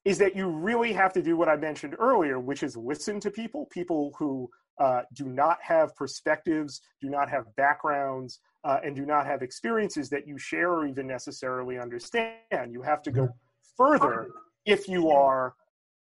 is 0.05 0.17
that 0.17 0.35
you 0.35 0.49
really 0.49 0.93
have 0.95 1.13
to 1.13 1.23
do 1.23 1.37
what 1.37 1.49
i 1.49 1.57
mentioned 1.57 1.95
earlier 1.99 2.41
which 2.41 2.63
is 2.63 2.75
listen 2.77 3.21
to 3.21 3.31
people 3.31 3.67
people 3.67 4.15
who 4.19 4.49
uh, 4.79 5.03
do 5.15 5.27
not 5.27 5.59
have 5.63 5.95
perspectives 5.97 6.81
do 7.01 7.09
not 7.09 7.29
have 7.29 7.45
backgrounds 7.57 8.41
uh, 8.65 8.79
and 8.85 8.95
do 8.95 9.07
not 9.07 9.27
have 9.27 9.43
experiences 9.43 10.09
that 10.11 10.27
you 10.27 10.39
share 10.39 10.73
or 10.73 10.87
even 10.87 11.07
necessarily 11.07 11.79
understand 11.79 12.73
you 12.73 12.83
have 12.83 13.03
to 13.03 13.11
go 13.11 13.29
further 13.77 14.29
if 14.67 14.87
you 14.87 15.11
are, 15.11 15.55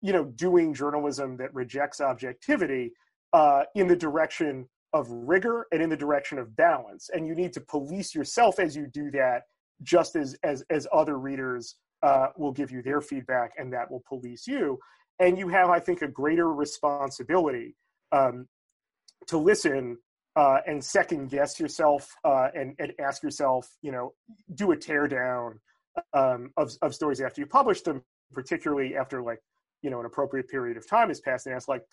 you 0.02 0.12
know, 0.12 0.26
doing 0.26 0.74
journalism 0.74 1.38
that 1.38 1.54
rejects 1.54 2.02
objectivity 2.02 2.92
uh, 3.32 3.64
in 3.76 3.88
the 3.88 3.96
direction 3.96 4.68
of 4.92 5.08
rigor 5.10 5.68
and 5.72 5.82
in 5.82 5.90
the 5.90 5.96
direction 5.96 6.38
of 6.38 6.56
balance. 6.56 7.10
And 7.14 7.26
you 7.26 7.36
need 7.36 7.54
to 7.54 7.62
police 7.62 8.14
yourself 8.14 8.60
as 8.60 8.76
you 8.76 8.88
do 8.88 9.10
that, 9.12 9.44
just 9.82 10.16
as 10.16 10.36
as 10.44 10.64
as 10.70 10.88
other 10.92 11.18
readers 11.20 11.76
uh, 12.04 12.28
will 12.38 12.52
give 12.52 12.72
you 12.72 12.82
their 12.82 13.02
feedback, 13.02 13.52
and 13.58 13.72
that 13.72 13.90
will 13.90 14.04
police 14.08 14.46
you. 14.46 14.80
And 15.20 15.38
you 15.38 15.48
have, 15.50 15.70
I 15.70 15.80
think, 15.80 16.02
a 16.02 16.08
greater 16.08 16.52
responsibility 16.52 17.76
um, 18.12 18.48
to 19.30 19.38
listen 19.38 19.98
uh, 20.36 20.60
and 20.68 20.84
second 20.84 21.30
guess 21.30 21.60
yourself 21.60 22.16
uh, 22.24 22.48
and, 22.54 22.76
and 22.80 22.94
ask 23.00 23.24
yourself, 23.24 23.68
you 23.82 23.92
know, 23.92 24.14
do 24.54 24.72
a 24.72 24.78
teardown 24.78 25.54
um, 26.14 26.52
of, 26.58 26.72
of 26.82 26.94
stories 26.94 27.22
after 27.22 27.42
you 27.42 27.48
publish 27.48 27.82
them, 27.82 28.04
particularly 28.34 28.96
after 28.96 29.22
like, 29.22 29.40
you 29.82 29.90
know, 29.90 30.00
an 30.00 30.06
appropriate 30.06 30.48
period 30.48 30.78
of 30.78 30.88
time 30.88 31.08
has 31.10 31.20
passed 31.20 31.46
and 31.46 31.56
ask 31.56 31.68
like, 31.68 31.84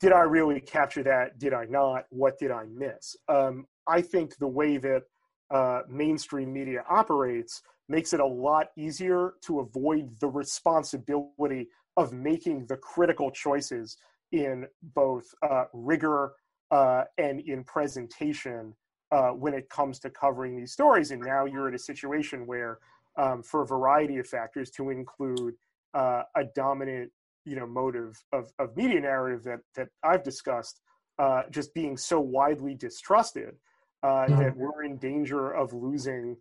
did 0.00 0.12
I 0.12 0.20
really 0.20 0.60
capture 0.60 1.02
that? 1.04 1.38
Did 1.38 1.54
I 1.54 1.64
not? 1.64 2.04
What 2.10 2.38
did 2.38 2.50
I 2.50 2.64
miss? 2.64 3.16
Um, 3.28 3.66
I 3.86 4.02
think 4.02 4.36
the 4.36 4.48
way 4.48 4.76
that 4.78 5.02
uh, 5.50 5.82
mainstream 5.88 6.52
media 6.52 6.84
operates 6.88 7.62
makes 7.88 8.12
it 8.12 8.20
a 8.20 8.26
lot 8.26 8.68
easier 8.76 9.34
to 9.46 9.60
avoid 9.60 10.18
the 10.20 10.28
responsibility 10.28 11.68
of 11.96 12.12
making 12.12 12.66
the 12.66 12.76
critical 12.76 13.30
choices 13.30 13.96
in 14.32 14.66
both 14.82 15.24
uh, 15.48 15.64
rigor 15.72 16.32
uh, 16.70 17.04
and 17.18 17.40
in 17.40 17.64
presentation 17.64 18.74
uh, 19.12 19.28
when 19.28 19.54
it 19.54 19.68
comes 19.68 19.98
to 20.00 20.10
covering 20.10 20.56
these 20.56 20.72
stories. 20.72 21.10
And 21.10 21.22
now 21.22 21.44
you're 21.44 21.68
in 21.68 21.74
a 21.74 21.78
situation 21.78 22.46
where, 22.46 22.78
um, 23.16 23.42
for 23.42 23.62
a 23.62 23.66
variety 23.66 24.18
of 24.18 24.26
factors, 24.26 24.70
to 24.72 24.90
include 24.90 25.54
uh, 25.94 26.22
a 26.34 26.44
dominant, 26.54 27.10
you 27.44 27.56
know, 27.56 27.66
motive 27.66 28.20
of, 28.32 28.52
of 28.58 28.76
media 28.76 29.00
narrative 29.00 29.44
that 29.44 29.60
that 29.76 29.88
I've 30.02 30.24
discussed, 30.24 30.80
uh, 31.18 31.42
just 31.50 31.72
being 31.72 31.96
so 31.96 32.20
widely 32.20 32.74
distrusted 32.74 33.54
uh, 34.02 34.06
mm-hmm. 34.06 34.38
that 34.38 34.56
we're 34.56 34.84
in 34.84 34.98
danger 34.98 35.52
of 35.52 35.72
losing 35.72 36.36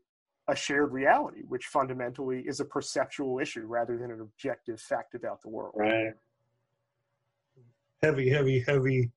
a 0.47 0.55
shared 0.55 0.91
reality, 0.91 1.41
which 1.47 1.65
fundamentally 1.65 2.41
is 2.41 2.59
a 2.59 2.65
perceptual 2.65 3.39
issue 3.39 3.65
rather 3.65 3.97
than 3.97 4.11
an 4.11 4.21
objective 4.21 4.79
fact 4.79 5.15
about 5.15 5.41
the 5.41 5.49
world. 5.49 5.73
Right. 5.75 6.13
Heavy, 8.01 8.29
heavy, 8.29 8.59
heavy 8.59 9.11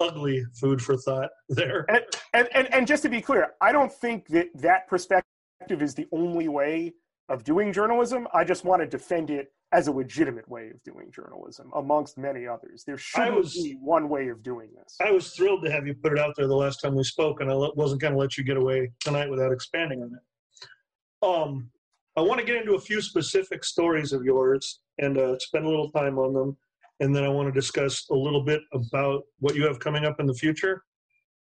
ugly 0.00 0.44
food 0.54 0.80
for 0.80 0.96
thought 0.96 1.30
there. 1.48 1.84
And, 1.88 2.04
and, 2.34 2.48
and, 2.54 2.74
and, 2.74 2.86
just 2.86 3.02
to 3.04 3.08
be 3.08 3.20
clear, 3.20 3.54
I 3.60 3.72
don't 3.72 3.92
think 3.92 4.28
that 4.28 4.48
that 4.54 4.88
perspective 4.88 5.82
is 5.82 5.94
the 5.94 6.06
only 6.12 6.48
way 6.48 6.94
of 7.28 7.44
doing 7.44 7.72
journalism. 7.72 8.26
I 8.32 8.44
just 8.44 8.64
want 8.64 8.82
to 8.82 8.86
defend 8.86 9.30
it 9.30 9.52
as 9.72 9.86
a 9.86 9.92
legitimate 9.92 10.48
way 10.48 10.70
of 10.70 10.82
doing 10.82 11.10
journalism 11.12 11.70
amongst 11.74 12.16
many 12.16 12.46
others. 12.46 12.84
There 12.86 12.96
should 12.96 13.34
was, 13.34 13.52
be 13.52 13.76
one 13.80 14.08
way 14.08 14.28
of 14.28 14.42
doing 14.42 14.70
this. 14.74 14.96
I 15.00 15.10
was 15.10 15.34
thrilled 15.34 15.62
to 15.64 15.70
have 15.70 15.86
you 15.86 15.94
put 15.94 16.12
it 16.12 16.18
out 16.18 16.34
there 16.36 16.46
the 16.46 16.56
last 16.56 16.80
time 16.80 16.94
we 16.94 17.04
spoke, 17.04 17.40
and 17.40 17.50
I 17.50 17.54
wasn't 17.54 18.00
going 18.00 18.14
to 18.14 18.18
let 18.18 18.38
you 18.38 18.44
get 18.44 18.56
away 18.56 18.90
tonight 19.00 19.28
without 19.28 19.52
expanding 19.52 20.02
on 20.02 20.12
it. 20.14 21.26
Um, 21.26 21.70
I 22.16 22.22
want 22.22 22.40
to 22.40 22.46
get 22.46 22.56
into 22.56 22.74
a 22.74 22.80
few 22.80 23.02
specific 23.02 23.62
stories 23.62 24.12
of 24.12 24.24
yours 24.24 24.80
and 24.98 25.18
uh, 25.18 25.38
spend 25.38 25.66
a 25.66 25.68
little 25.68 25.90
time 25.90 26.18
on 26.18 26.32
them 26.32 26.56
and 27.00 27.14
then 27.14 27.24
I 27.24 27.28
want 27.28 27.48
to 27.48 27.52
discuss 27.52 28.08
a 28.10 28.14
little 28.14 28.42
bit 28.42 28.60
about 28.72 29.22
what 29.38 29.54
you 29.54 29.64
have 29.64 29.78
coming 29.78 30.04
up 30.04 30.20
in 30.20 30.26
the 30.26 30.34
future. 30.34 30.82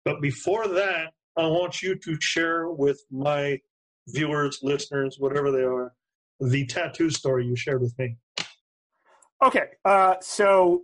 But 0.06 0.22
before 0.22 0.68
that, 0.68 1.14
I 1.38 1.48
want 1.48 1.82
you 1.82 1.96
to 1.96 2.18
share 2.22 2.70
with 2.70 3.00
my 3.12 3.60
viewers, 4.08 4.60
listeners, 4.64 5.18
whatever 5.20 5.52
they 5.52 5.64
are, 5.64 5.94
the 6.40 6.66
tattoo 6.66 7.10
story 7.10 7.46
you 7.46 7.56
shared 7.56 7.82
with 7.82 7.98
me. 7.98 8.16
Okay, 9.44 9.66
uh, 9.86 10.16
so 10.20 10.84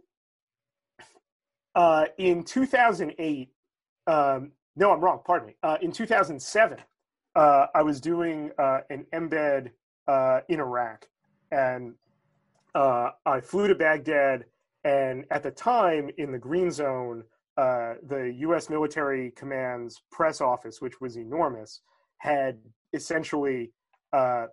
uh, 1.75 2.05
in 2.17 2.43
2008, 2.43 3.49
um, 4.05 4.51
no, 4.75 4.91
I'm 4.91 5.01
wrong. 5.01 5.21
Pardon 5.25 5.47
me. 5.47 5.55
Uh, 5.63 5.77
in 5.81 5.91
2007, 5.91 6.77
uh, 7.36 7.67
I 7.73 7.81
was 7.81 7.99
doing 7.99 8.51
uh, 8.59 8.79
an 8.89 9.05
embed 9.13 9.71
uh, 10.07 10.41
in 10.49 10.59
Iraq, 10.59 11.07
and 11.51 11.95
I 12.75 13.39
flew 13.41 13.67
to 13.67 13.75
Baghdad 13.75 14.45
and 14.84 15.26
at 15.32 15.43
the 15.43 15.52
time, 15.52 16.10
in 16.17 16.32
the 16.32 16.38
Green 16.38 16.72
Zone, 16.72 17.24
uh, 17.58 17.93
the 18.08 18.34
U.S. 18.39 18.69
Military 18.69 19.32
Command's 19.32 20.02
press 20.12 20.41
office, 20.41 20.82
which 20.82 21.00
was 21.00 21.17
enormous, 21.17 21.82
had 22.17 22.58
essentially 22.93 23.72
uh, 24.12 24.48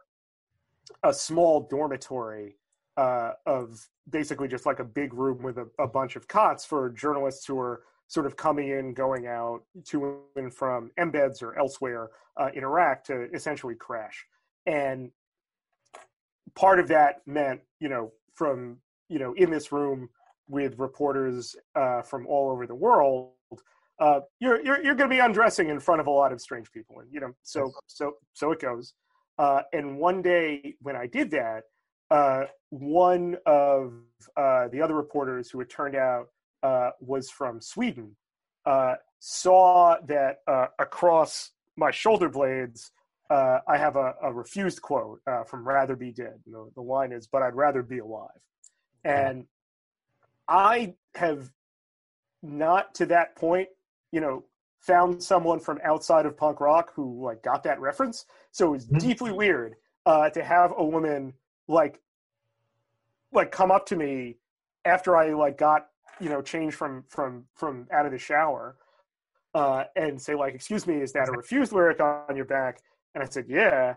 a 1.03 1.13
small 1.13 1.67
dormitory 1.71 2.57
uh, 2.97 3.33
of 3.47 3.89
basically 4.11 4.49
just 4.49 4.67
like 4.67 4.81
a 4.81 4.85
big 4.85 5.15
room 5.15 5.43
with 5.43 5.59
a, 5.59 5.67
a, 5.79 5.87
bunch 5.87 6.17
of 6.17 6.27
cots 6.29 6.65
for 6.65 6.91
journalists 6.91 7.47
who 7.47 7.55
were 7.55 7.83
sort 8.09 8.27
of 8.27 8.37
coming 8.37 8.69
in, 8.69 8.93
going 8.93 9.27
out 9.27 9.63
to 9.85 10.21
and 10.37 10.53
from 10.53 10.91
embeds 10.99 11.43
or 11.43 11.59
elsewhere 11.59 12.11
uh, 12.37 12.51
in 12.55 12.65
Iraq 12.65 13.05
to 13.05 13.29
essentially 13.33 13.75
crash. 13.75 14.27
And 14.67 15.11
part 16.55 16.81
of 16.81 16.89
that 16.89 17.23
meant, 17.27 17.61
you 17.79 17.89
know, 17.89 18.13
from 18.35 18.79
you 19.09 19.19
know 19.19 19.33
in 19.35 19.51
this 19.51 19.73
room 19.73 20.09
with 20.51 20.79
reporters 20.79 21.57
uh, 21.77 22.03
from 22.03 22.27
all 22.27 22.51
over 22.51 22.67
the 22.67 22.75
world, 22.75 23.33
uh, 24.01 24.21
you're 24.41 24.61
you're, 24.65 24.83
you're 24.83 24.95
going 24.95 25.09
to 25.09 25.15
be 25.15 25.21
undressing 25.21 25.69
in 25.69 25.79
front 25.79 26.01
of 26.01 26.07
a 26.07 26.11
lot 26.11 26.33
of 26.33 26.41
strange 26.41 26.71
people, 26.73 27.01
and 27.01 27.09
you 27.13 27.21
know, 27.21 27.33
so 27.43 27.71
so 27.87 28.15
so 28.33 28.51
it 28.51 28.61
goes. 28.61 28.95
Uh, 29.39 29.63
and 29.73 29.99
one 29.99 30.21
day 30.21 30.75
when 30.83 30.97
I 30.97 31.07
did 31.07 31.31
that, 31.31 31.63
uh, 32.11 32.45
one 32.71 33.37
of 33.47 33.95
uh, 34.37 34.69
the 34.69 34.83
other 34.83 34.95
reporters, 34.95 35.51
who 35.51 35.61
it 35.61 35.71
turned 35.71 35.97
out 35.97 36.27
uh, 36.63 36.91
was 37.01 37.31
from 37.31 37.61
Sweden, 37.61 38.17
saw 39.21 39.97
that 40.07 40.39
across 40.79 41.51
my 41.77 41.91
shoulder 41.91 42.29
blades. 42.29 42.91
I 43.31 43.77
have 43.77 43.97
a, 43.97 44.15
a 44.23 44.33
refused 44.33 44.83
quote 44.83 45.21
from 45.47 45.67
"Rather 45.67 45.95
Be 45.95 46.11
Dead." 46.11 46.41
The, 46.47 46.71
the 46.75 46.83
line 46.83 47.13
is, 47.13 47.27
"But 47.27 47.43
I'd 47.43 47.55
rather 47.55 47.83
be 47.83 47.99
alive," 47.99 48.29
and 49.05 49.45
I 50.51 50.95
have 51.15 51.51
not 52.43 52.95
to 52.97 53.07
that 53.07 53.37
point, 53.37 53.69
you 54.13 54.21
know, 54.21 54.45
found 54.81 55.23
someone 55.23 55.61
from 55.61 55.79
outside 55.85 56.27
of 56.27 56.37
punk 56.37 56.61
rock 56.61 56.93
who 56.95 57.25
like 57.25 57.43
got 57.43 57.63
that 57.63 57.81
reference. 57.81 58.27
So 58.51 58.67
it 58.67 58.71
was 58.71 58.87
mm-hmm. 58.87 58.99
deeply 58.99 59.33
weird 59.33 59.77
uh, 60.07 60.31
to 60.31 60.43
have 60.43 60.73
a 60.77 60.85
woman 60.85 61.35
like 61.69 62.01
like 63.33 63.53
come 63.53 63.71
up 63.71 63.87
to 63.87 63.97
me 63.97 64.37
after 64.85 65.17
I 65.17 65.33
like 65.35 65.57
got 65.57 65.87
you 66.21 66.29
know 66.29 66.43
changed 66.43 66.77
from 66.77 67.05
from 67.09 67.45
from 67.55 67.87
out 67.93 68.07
of 68.07 68.13
the 68.13 68.19
shower 68.19 68.77
uh, 69.55 69.85
and 69.95 70.21
say 70.21 70.35
like, 70.35 70.55
"Excuse 70.55 70.87
me, 70.87 70.97
is 71.01 71.13
that 71.13 71.29
a 71.29 71.33
refused 71.33 71.73
lyric 71.73 72.01
on 72.01 72.35
your 72.35 72.45
back?" 72.45 72.81
And 73.15 73.23
I 73.23 73.27
said, 73.29 73.47
"Yeah." 73.49 73.95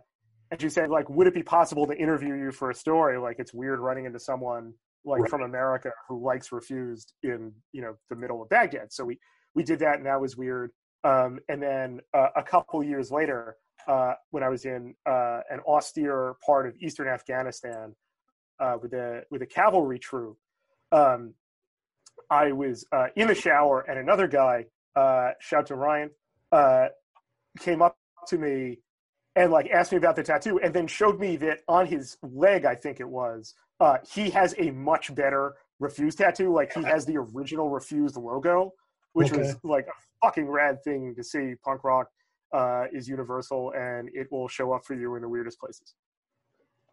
And 0.51 0.61
she 0.61 0.69
said, 0.69 0.89
"Like, 0.89 1.09
would 1.09 1.25
it 1.25 1.33
be 1.33 1.41
possible 1.41 1.87
to 1.87 1.97
interview 1.97 2.35
you 2.35 2.51
for 2.51 2.69
a 2.69 2.75
story? 2.75 3.17
Like, 3.17 3.39
it's 3.39 3.53
weird 3.53 3.79
running 3.79 4.05
into 4.05 4.19
someone 4.19 4.73
like 5.05 5.21
right. 5.21 5.29
from 5.29 5.41
America 5.41 5.91
who 6.07 6.23
likes 6.23 6.51
refused 6.51 7.13
in 7.23 7.51
you 7.71 7.81
know 7.81 7.95
the 8.09 8.15
middle 8.15 8.41
of 8.41 8.49
Baghdad. 8.49 8.91
So 8.91 9.05
we 9.05 9.19
we 9.55 9.63
did 9.63 9.79
that, 9.79 9.97
and 9.97 10.05
that 10.05 10.19
was 10.19 10.37
weird. 10.37 10.71
Um, 11.03 11.39
and 11.49 11.61
then 11.61 11.99
uh, 12.13 12.29
a 12.35 12.43
couple 12.43 12.83
years 12.83 13.11
later, 13.11 13.57
uh, 13.87 14.13
when 14.31 14.43
I 14.43 14.49
was 14.49 14.65
in 14.65 14.95
uh, 15.05 15.41
an 15.49 15.59
austere 15.67 16.35
part 16.45 16.67
of 16.67 16.75
eastern 16.81 17.07
Afghanistan 17.07 17.93
uh, 18.59 18.77
with 18.81 18.93
a 18.93 19.23
with 19.29 19.41
a 19.41 19.45
cavalry 19.45 19.99
troop, 19.99 20.37
um, 20.91 21.33
I 22.29 22.51
was 22.51 22.85
uh, 22.91 23.07
in 23.15 23.27
the 23.27 23.35
shower, 23.35 23.81
and 23.81 23.99
another 23.99 24.27
guy, 24.27 24.65
uh, 24.95 25.31
shout 25.39 25.67
to 25.67 25.75
Ryan, 25.75 26.09
came 27.59 27.81
up 27.81 27.97
to 28.27 28.37
me 28.37 28.79
and 29.35 29.51
like 29.51 29.69
asked 29.69 29.91
me 29.91 29.97
about 29.97 30.15
the 30.15 30.23
tattoo, 30.23 30.59
and 30.63 30.73
then 30.73 30.87
showed 30.87 31.19
me 31.19 31.35
that 31.37 31.59
on 31.67 31.87
his 31.87 32.17
leg, 32.21 32.65
I 32.65 32.75
think 32.75 32.99
it 32.99 33.07
was, 33.09 33.53
uh, 33.79 33.97
he 34.09 34.29
has 34.29 34.55
a 34.57 34.71
much 34.71 35.13
better 35.13 35.55
Refused 35.83 36.19
tattoo. 36.19 36.53
Like 36.53 36.71
he 36.73 36.81
has 36.83 37.05
the 37.05 37.17
original 37.17 37.69
refused 37.69 38.15
logo, 38.15 38.73
which 39.11 39.33
okay. 39.33 39.41
was 39.41 39.57
like 39.63 39.85
a 39.87 40.25
fucking 40.25 40.47
rad 40.47 40.81
thing 40.83 41.13
to 41.15 41.23
see. 41.23 41.55
Punk 41.61 41.83
rock 41.83 42.07
uh, 42.53 42.85
is 42.93 43.09
universal, 43.09 43.73
and 43.75 44.09
it 44.13 44.27
will 44.31 44.47
show 44.47 44.71
up 44.71 44.85
for 44.85 44.93
you 44.93 45.15
in 45.15 45.21
the 45.21 45.27
weirdest 45.27 45.59
places. 45.59 45.95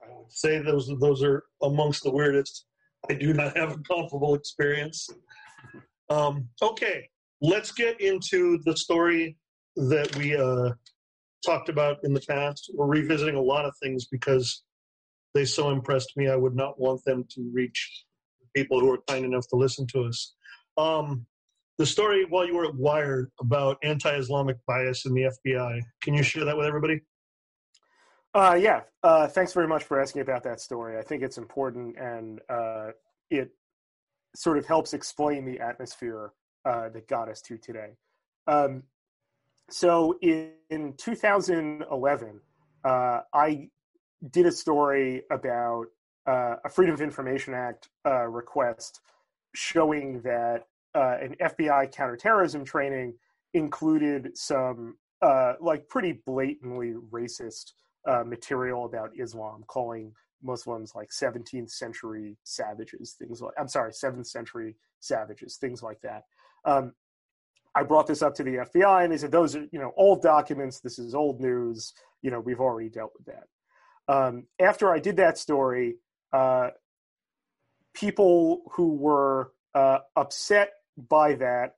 I 0.02 0.12
would 0.12 0.32
say 0.32 0.58
those 0.58 0.90
those 0.98 1.22
are 1.22 1.44
amongst 1.62 2.02
the 2.02 2.10
weirdest. 2.10 2.66
I 3.08 3.14
do 3.14 3.32
not 3.32 3.56
have 3.56 3.70
a 3.70 3.78
comparable 3.78 4.34
experience. 4.34 5.08
Um, 6.08 6.48
okay, 6.60 7.08
let's 7.40 7.70
get 7.70 8.00
into 8.00 8.58
the 8.64 8.76
story 8.76 9.36
that 9.76 10.16
we 10.16 10.36
uh, 10.36 10.72
talked 11.44 11.68
about 11.68 11.98
in 12.04 12.12
the 12.12 12.20
past. 12.20 12.70
We're 12.74 12.86
revisiting 12.86 13.36
a 13.36 13.40
lot 13.40 13.64
of 13.64 13.74
things 13.82 14.06
because 14.06 14.62
they 15.34 15.44
so 15.44 15.70
impressed 15.70 16.16
me. 16.16 16.28
I 16.28 16.36
would 16.36 16.54
not 16.54 16.80
want 16.80 17.02
them 17.04 17.24
to 17.30 17.50
reach 17.52 18.04
people 18.54 18.80
who 18.80 18.92
are 18.92 18.98
kind 19.08 19.24
enough 19.24 19.46
to 19.48 19.56
listen 19.56 19.86
to 19.88 20.04
us. 20.04 20.34
Um, 20.76 21.26
the 21.78 21.86
story 21.86 22.26
while 22.28 22.46
you 22.46 22.56
were 22.56 22.66
at 22.66 22.74
Wired 22.74 23.30
about 23.40 23.78
anti-Islamic 23.82 24.58
bias 24.66 25.06
in 25.06 25.14
the 25.14 25.30
FBI. 25.46 25.80
Can 26.02 26.14
you 26.14 26.22
share 26.22 26.44
that 26.44 26.56
with 26.56 26.66
everybody? 26.66 27.00
Uh, 28.34 28.58
yeah. 28.60 28.82
Uh, 29.02 29.26
thanks 29.26 29.52
very 29.52 29.66
much 29.66 29.84
for 29.84 30.00
asking 30.00 30.22
about 30.22 30.42
that 30.44 30.60
story. 30.60 30.98
I 30.98 31.02
think 31.02 31.22
it's 31.22 31.38
important 31.38 31.96
and 31.98 32.40
uh, 32.48 32.90
it 33.30 33.50
sort 34.36 34.58
of 34.58 34.66
helps 34.66 34.92
explain 34.92 35.44
the 35.44 35.58
atmosphere 35.60 36.32
uh, 36.64 36.90
that 36.90 37.08
got 37.08 37.28
us 37.28 37.40
to 37.42 37.56
today. 37.56 37.96
Um, 38.46 38.82
so 39.70 40.18
in, 40.20 40.52
in 40.70 40.94
2011, 40.96 42.40
uh, 42.84 43.20
I 43.32 43.68
did 44.30 44.46
a 44.46 44.52
story 44.52 45.22
about 45.30 45.86
uh, 46.26 46.56
a 46.64 46.68
Freedom 46.68 46.94
of 46.94 47.00
Information 47.00 47.54
Act 47.54 47.88
uh, 48.06 48.26
request 48.26 49.00
showing 49.54 50.20
that 50.22 50.64
uh, 50.94 51.16
an 51.20 51.36
FBI 51.40 51.92
counterterrorism 51.92 52.64
training 52.64 53.14
included 53.54 54.36
some 54.36 54.96
uh, 55.22 55.54
like 55.60 55.88
pretty 55.88 56.20
blatantly 56.26 56.94
racist 57.10 57.72
uh, 58.06 58.24
material 58.24 58.84
about 58.84 59.10
Islam, 59.18 59.64
calling 59.66 60.12
Muslims 60.42 60.94
like 60.94 61.10
17th 61.10 61.70
century 61.70 62.36
savages, 62.44 63.14
things 63.18 63.40
like 63.42 63.52
I'm 63.58 63.68
sorry, 63.68 63.92
7th 63.92 64.26
century 64.26 64.76
savages, 65.00 65.56
things 65.56 65.82
like 65.82 66.00
that. 66.02 66.24
Um, 66.64 66.94
I 67.74 67.82
brought 67.84 68.06
this 68.06 68.22
up 68.22 68.34
to 68.36 68.42
the 68.42 68.56
FBI, 68.56 69.04
and 69.04 69.12
they 69.12 69.16
said 69.16 69.32
those 69.32 69.54
are 69.56 69.66
you 69.72 69.78
know 69.78 69.92
old 69.96 70.22
documents. 70.22 70.80
This 70.80 70.98
is 70.98 71.14
old 71.14 71.40
news. 71.40 71.92
You 72.22 72.30
know 72.30 72.40
we've 72.40 72.60
already 72.60 72.88
dealt 72.88 73.12
with 73.16 73.26
that. 73.26 73.44
Um, 74.12 74.46
after 74.60 74.92
I 74.92 74.98
did 74.98 75.16
that 75.18 75.38
story, 75.38 75.96
uh, 76.32 76.70
people 77.94 78.62
who 78.72 78.94
were 78.96 79.52
uh, 79.74 79.98
upset 80.16 80.72
by 81.08 81.34
that 81.34 81.74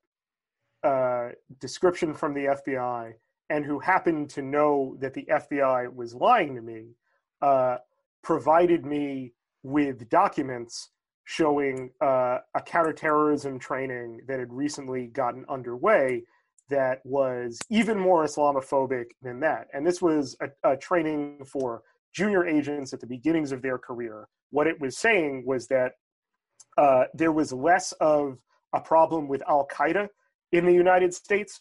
uh, 0.83 1.29
description 1.61 2.15
from 2.15 2.35
the 2.35 2.57
FBI 2.67 3.13
and 3.51 3.65
who 3.65 3.79
happened 3.79 4.31
to 4.31 4.43
know 4.43 4.97
that 5.01 5.15
the 5.15 5.27
FBI 5.31 5.95
was 5.95 6.15
lying 6.15 6.55
to 6.55 6.63
me 6.63 6.95
uh, 7.43 7.77
provided 8.23 8.87
me 8.87 9.33
with 9.63 10.09
documents 10.09 10.91
showing 11.25 11.91
uh, 12.01 12.39
a 12.55 12.61
counterterrorism 12.65 13.59
training 13.59 14.21
that 14.27 14.39
had 14.39 14.53
recently 14.53 15.07
gotten 15.07 15.45
underway 15.49 16.23
that 16.69 17.01
was 17.05 17.59
even 17.71 17.99
more 17.99 18.25
Islamophobic 18.25 19.07
than 19.21 19.41
that. 19.41 19.69
And 19.73 19.87
this 19.87 20.01
was 20.01 20.37
a, 20.41 20.73
a 20.73 20.77
training 20.77 21.45
for 21.45 21.83
junior 22.13 22.47
agents 22.47 22.93
at 22.93 23.01
the 23.01 23.07
beginnings 23.07 23.53
of 23.53 23.63
their 23.63 23.79
career. 23.79 24.29
What 24.51 24.67
it 24.67 24.81
was 24.81 24.97
saying 24.99 25.45
was 25.47 25.67
that 25.69 25.93
uh, 26.79 27.05
there 27.15 27.33
was 27.33 27.53
less 27.53 27.93
of 27.93 28.39
a 28.73 28.81
problem 28.81 29.29
with 29.29 29.43
Al 29.49 29.67
Qaeda 29.67 30.09
in 30.53 30.67
the 30.67 30.73
United 30.73 31.15
States 31.15 31.61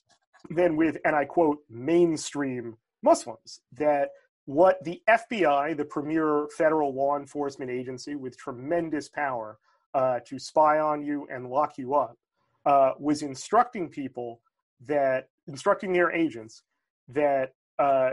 than 0.50 0.76
with, 0.76 0.98
and 1.06 1.16
I 1.16 1.26
quote, 1.26 1.60
mainstream 1.70 2.78
Muslims. 3.04 3.60
That 3.74 4.10
what 4.46 4.84
the 4.84 5.02
FBI, 5.08 5.78
the 5.78 5.86
premier 5.86 6.48
federal 6.58 6.94
law 6.94 7.18
enforcement 7.18 7.70
agency 7.70 8.16
with 8.16 8.38
tremendous 8.38 9.08
power 9.08 9.60
uh, 9.94 10.20
to 10.26 10.40
spy 10.40 10.80
on 10.80 11.04
you 11.04 11.28
and 11.32 11.50
lock 11.50 11.78
you 11.78 11.94
up, 11.96 12.18
uh, 12.66 12.92
was 13.00 13.22
instructing 13.22 13.90
people 13.90 14.42
that, 14.88 15.30
instructing 15.48 15.94
their 15.94 16.12
agents 16.12 16.64
that 17.10 17.54
uh, 17.80 18.12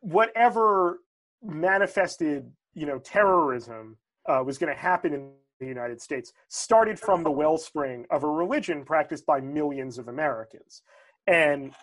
whatever 0.00 0.98
manifested, 1.42 2.50
you 2.74 2.86
know, 2.86 2.98
terrorism 2.98 3.96
uh, 4.26 4.42
was 4.44 4.58
going 4.58 4.72
to 4.72 4.80
happen 4.80 5.14
in 5.14 5.30
the 5.60 5.66
United 5.66 6.00
States 6.00 6.32
started 6.48 6.98
from 6.98 7.22
the 7.22 7.30
wellspring 7.30 8.06
of 8.10 8.24
a 8.24 8.26
religion 8.26 8.84
practiced 8.84 9.26
by 9.26 9.40
millions 9.40 9.98
of 9.98 10.08
Americans. 10.08 10.82
And 11.26 11.74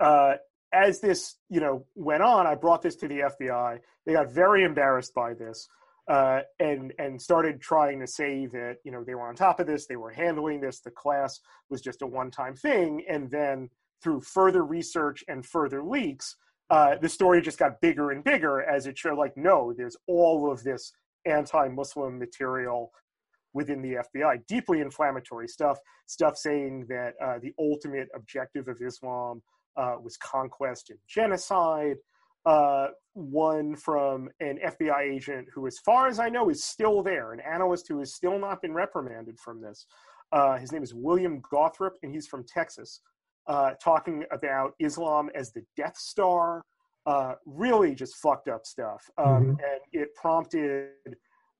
uh, 0.00 0.34
as 0.72 1.00
this, 1.00 1.36
you 1.48 1.60
know, 1.60 1.86
went 1.94 2.22
on, 2.22 2.46
I 2.46 2.54
brought 2.54 2.82
this 2.82 2.96
to 2.96 3.08
the 3.08 3.20
FBI. 3.20 3.78
They 4.06 4.12
got 4.12 4.32
very 4.32 4.64
embarrassed 4.64 5.14
by 5.14 5.34
this. 5.34 5.68
Uh, 6.08 6.40
and 6.58 6.94
and 6.98 7.20
started 7.20 7.60
trying 7.60 8.00
to 8.00 8.06
say 8.06 8.46
that 8.46 8.76
you 8.82 8.90
know 8.90 9.04
they 9.04 9.14
were 9.14 9.28
on 9.28 9.34
top 9.34 9.60
of 9.60 9.66
this, 9.66 9.86
they 9.86 9.96
were 9.96 10.10
handling 10.10 10.58
this. 10.58 10.80
The 10.80 10.90
class 10.90 11.38
was 11.68 11.82
just 11.82 12.00
a 12.00 12.06
one-time 12.06 12.56
thing, 12.56 13.04
and 13.06 13.30
then 13.30 13.68
through 14.02 14.22
further 14.22 14.64
research 14.64 15.22
and 15.28 15.44
further 15.44 15.82
leaks, 15.82 16.34
uh, 16.70 16.96
the 17.00 17.10
story 17.10 17.42
just 17.42 17.58
got 17.58 17.82
bigger 17.82 18.10
and 18.10 18.24
bigger 18.24 18.62
as 18.62 18.86
it 18.86 18.96
showed. 18.96 19.18
Like, 19.18 19.36
no, 19.36 19.74
there's 19.76 19.96
all 20.06 20.50
of 20.50 20.62
this 20.62 20.92
anti-Muslim 21.26 22.18
material 22.18 22.92
within 23.54 23.82
the 23.82 23.98
FBI, 24.16 24.46
deeply 24.46 24.80
inflammatory 24.80 25.48
stuff, 25.48 25.78
stuff 26.06 26.36
saying 26.36 26.86
that 26.88 27.14
uh, 27.22 27.38
the 27.40 27.52
ultimate 27.58 28.08
objective 28.14 28.68
of 28.68 28.80
Islam 28.80 29.42
uh, 29.76 29.96
was 30.02 30.16
conquest 30.18 30.90
and 30.90 30.98
genocide. 31.08 31.96
Uh, 32.46 32.88
one 33.14 33.74
from 33.74 34.28
an 34.40 34.58
FBI 34.64 35.00
agent 35.02 35.48
who, 35.52 35.66
as 35.66 35.78
far 35.80 36.06
as 36.08 36.18
I 36.18 36.28
know, 36.28 36.48
is 36.50 36.64
still 36.64 37.02
there, 37.02 37.32
an 37.32 37.40
analyst 37.40 37.86
who 37.88 37.98
has 37.98 38.14
still 38.14 38.38
not 38.38 38.62
been 38.62 38.72
reprimanded 38.72 39.38
from 39.38 39.60
this. 39.60 39.86
Uh, 40.32 40.56
his 40.56 40.72
name 40.72 40.82
is 40.82 40.94
William 40.94 41.42
Gawthrop, 41.42 41.92
and 42.02 42.12
he's 42.12 42.26
from 42.26 42.44
Texas, 42.44 43.00
uh, 43.48 43.72
talking 43.82 44.24
about 44.30 44.72
Islam 44.78 45.30
as 45.34 45.52
the 45.52 45.62
Death 45.76 45.96
Star, 45.96 46.62
uh, 47.06 47.34
really 47.46 47.94
just 47.94 48.16
fucked 48.16 48.48
up 48.48 48.66
stuff. 48.66 49.02
Um, 49.16 49.26
mm-hmm. 49.26 49.50
And 49.50 49.80
it 49.92 50.14
prompted 50.14 50.90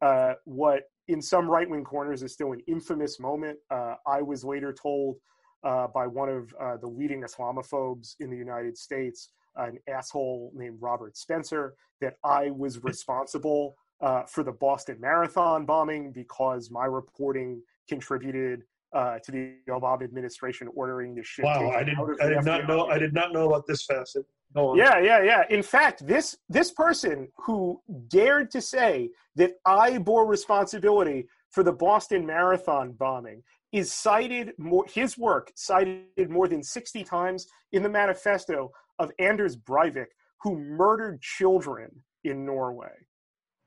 uh, 0.00 0.34
what, 0.44 0.82
in 1.08 1.20
some 1.20 1.48
right 1.48 1.68
wing 1.68 1.84
corners, 1.84 2.22
is 2.22 2.32
still 2.32 2.52
an 2.52 2.60
infamous 2.66 3.18
moment. 3.18 3.58
Uh, 3.70 3.94
I 4.06 4.22
was 4.22 4.44
later 4.44 4.72
told 4.72 5.16
uh, 5.64 5.88
by 5.88 6.06
one 6.06 6.28
of 6.28 6.54
uh, 6.60 6.76
the 6.76 6.86
leading 6.86 7.22
Islamophobes 7.22 8.14
in 8.20 8.30
the 8.30 8.36
United 8.36 8.76
States, 8.76 9.30
an 9.56 9.78
asshole 9.88 10.52
named 10.54 10.78
Robert 10.80 11.16
Spencer, 11.16 11.74
that 12.00 12.14
I 12.24 12.50
was 12.50 12.82
responsible 12.84 13.76
uh, 14.00 14.22
for 14.24 14.44
the 14.44 14.52
Boston 14.52 14.98
Marathon 15.00 15.66
bombing 15.66 16.12
because 16.12 16.70
my 16.70 16.84
reporting 16.84 17.60
contributed 17.88 18.62
uh, 18.92 19.18
to 19.18 19.32
the 19.32 19.54
Obama 19.68 20.02
administration 20.02 20.68
ordering 20.74 21.14
the 21.14 21.22
shit. 21.22 21.44
Wow, 21.44 21.70
I 21.70 21.82
did, 21.82 21.96
I 22.22 22.28
did 22.28 22.44
not 22.44 22.68
know. 22.68 22.86
I 22.86 22.98
did 22.98 23.12
not 23.12 23.32
know 23.32 23.46
about 23.48 23.66
this 23.66 23.84
facet. 23.84 24.24
Yeah, 24.54 24.98
yeah, 24.98 25.22
yeah. 25.22 25.42
In 25.50 25.62
fact, 25.62 26.06
this 26.06 26.36
this 26.48 26.72
person 26.72 27.28
who 27.36 27.80
dared 28.08 28.50
to 28.52 28.60
say 28.60 29.10
that 29.36 29.52
I 29.64 29.98
bore 29.98 30.26
responsibility 30.26 31.28
for 31.50 31.62
the 31.62 31.72
Boston 31.72 32.26
Marathon 32.26 32.92
bombing 32.92 33.42
is 33.72 33.92
cited 33.92 34.52
more. 34.58 34.86
His 34.88 35.18
work 35.18 35.52
cited 35.54 36.30
more 36.30 36.48
than 36.48 36.62
sixty 36.62 37.04
times 37.04 37.46
in 37.72 37.82
the 37.82 37.90
manifesto 37.90 38.70
of 38.98 39.12
Anders 39.18 39.56
Breivik, 39.56 40.06
who 40.42 40.58
murdered 40.58 41.20
children 41.20 41.90
in 42.24 42.46
Norway. 42.46 42.96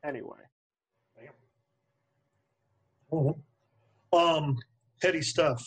Anyway. 0.04 0.44
Mm-hmm. 3.14 4.18
Um 4.18 4.58
heady 5.02 5.22
stuff. 5.22 5.64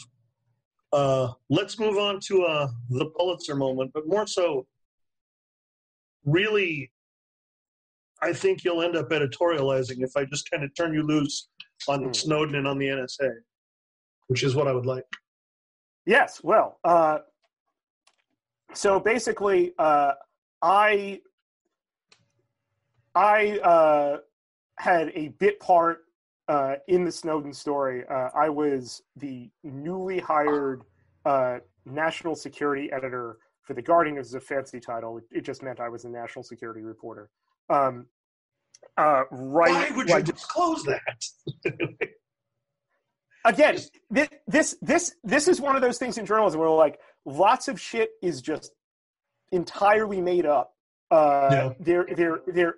Uh, 0.93 1.33
let's 1.51 1.79
move 1.81 1.99
on 1.99 2.21
to 2.21 2.45
uh, 2.45 2.69
the 2.89 3.07
Pulitzer 3.17 3.57
moment, 3.57 3.91
but 3.93 4.07
more 4.07 4.29
so, 4.29 4.65
really, 6.25 6.91
I 8.23 8.33
think 8.33 8.65
you'll 8.65 8.83
end 8.83 8.97
up 8.97 9.11
editorializing 9.11 10.03
if 10.03 10.17
I 10.17 10.25
just 10.25 10.51
kind 10.51 10.65
of 10.65 10.75
turn 10.75 10.95
you 10.95 11.03
loose 11.03 11.49
on 11.89 12.05
mm. 12.05 12.17
Snowden 12.17 12.57
and 12.57 12.67
on 12.67 12.79
the 12.79 12.87
NSA, 12.87 13.31
which 14.29 14.43
is 14.43 14.55
what 14.55 14.69
I 14.69 14.73
would 14.73 14.87
like. 14.87 15.05
Yes, 16.07 16.41
well, 16.43 16.79
uh, 16.85 17.19
so 18.75 19.01
basically, 19.01 19.73
uh, 19.79 20.13
I 20.61 21.21
I 23.15 23.59
uh, 23.59 24.19
had 24.79 25.13
a 25.15 25.29
bit 25.29 25.61
part 25.61 26.05
uh, 26.49 26.75
in 26.89 27.05
the 27.05 27.13
Snowden 27.13 27.53
story, 27.53 28.05
uh, 28.09 28.29
I 28.35 28.49
was 28.49 29.03
the 29.17 29.51
newly 29.63 30.19
hired 30.19 30.83
uh, 31.25 31.59
national 31.87 32.35
security 32.35 32.93
editor 32.93 33.39
for 33.65 33.75
the 33.75 33.83
Guardian. 33.83 34.17
It 34.17 34.21
was 34.21 34.35
a 34.35 34.41
fancy 34.41 34.81
title. 34.81 35.19
It, 35.19 35.25
it 35.31 35.45
just 35.45 35.63
meant 35.63 35.81
I 35.81 35.89
was 35.89 36.05
a 36.05 36.09
national 36.09 36.45
security 36.45 36.83
reporter. 36.83 37.31
Um, 37.69 38.07
uh, 38.97 39.25
right? 39.31 39.91
Why 39.91 39.97
would 39.97 40.09
like, 40.11 40.27
you 40.27 40.33
disclose 40.33 40.85
that? 40.85 41.25
again, 43.45 43.79
this, 44.11 44.29
this 44.47 44.77
this 44.81 45.15
this 45.25 45.49
is 45.49 45.61
one 45.61 45.77
of 45.77 45.83
those 45.83 45.99
things 45.99 46.19
in 46.19 46.27
journalism 46.27 46.61
where 46.61 46.71
like 46.71 46.99
lots 47.25 47.69
of 47.69 47.81
shit 47.81 48.11
is 48.23 48.41
just 48.41 48.73
entirely 49.53 50.21
made 50.21 50.47
up. 50.47 50.75
Uh, 51.11 51.49
yeah. 51.51 51.73
They're 51.81 52.41
they're 52.47 52.75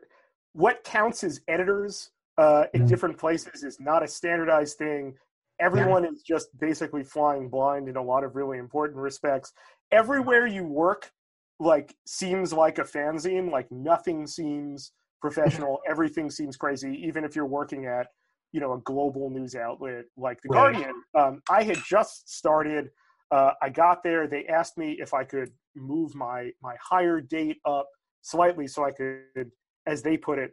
what 0.52 0.84
counts 0.84 1.22
as 1.24 1.40
editors 1.48 2.10
uh, 2.38 2.64
in 2.72 2.80
mm-hmm. 2.80 2.88
different 2.88 3.18
places 3.18 3.62
is 3.62 3.78
not 3.80 4.02
a 4.02 4.08
standardized 4.08 4.78
thing. 4.78 5.14
Everyone 5.58 6.04
yeah. 6.04 6.10
is 6.10 6.22
just 6.22 6.48
basically 6.58 7.02
flying 7.02 7.48
blind 7.48 7.88
in 7.88 7.96
a 7.96 8.02
lot 8.02 8.24
of 8.24 8.36
really 8.36 8.58
important 8.58 8.98
respects. 8.98 9.52
Everywhere 9.92 10.46
you 10.46 10.64
work, 10.64 11.10
like 11.58 11.94
seems 12.06 12.52
like 12.52 12.78
a 12.78 12.82
fanzine. 12.82 13.50
Like 13.50 13.70
nothing 13.70 14.26
seems 14.26 14.92
professional. 15.20 15.80
Everything 15.88 16.30
seems 16.30 16.56
crazy. 16.56 17.00
Even 17.06 17.24
if 17.24 17.34
you're 17.34 17.46
working 17.46 17.86
at, 17.86 18.08
you 18.52 18.60
know, 18.60 18.74
a 18.74 18.78
global 18.78 19.30
news 19.30 19.54
outlet 19.54 20.04
like 20.16 20.40
the 20.42 20.48
right. 20.48 20.74
Guardian. 20.74 21.02
Um, 21.14 21.42
I 21.50 21.62
had 21.62 21.78
just 21.86 22.28
started. 22.28 22.90
Uh, 23.30 23.50
I 23.62 23.70
got 23.70 24.02
there. 24.02 24.26
They 24.26 24.46
asked 24.46 24.78
me 24.78 24.96
if 25.00 25.14
I 25.14 25.24
could 25.24 25.50
move 25.74 26.14
my 26.14 26.50
my 26.62 26.76
hire 26.80 27.20
date 27.20 27.58
up 27.64 27.88
slightly 28.22 28.66
so 28.66 28.84
I 28.84 28.90
could, 28.90 29.50
as 29.86 30.02
they 30.02 30.16
put 30.16 30.38
it, 30.38 30.52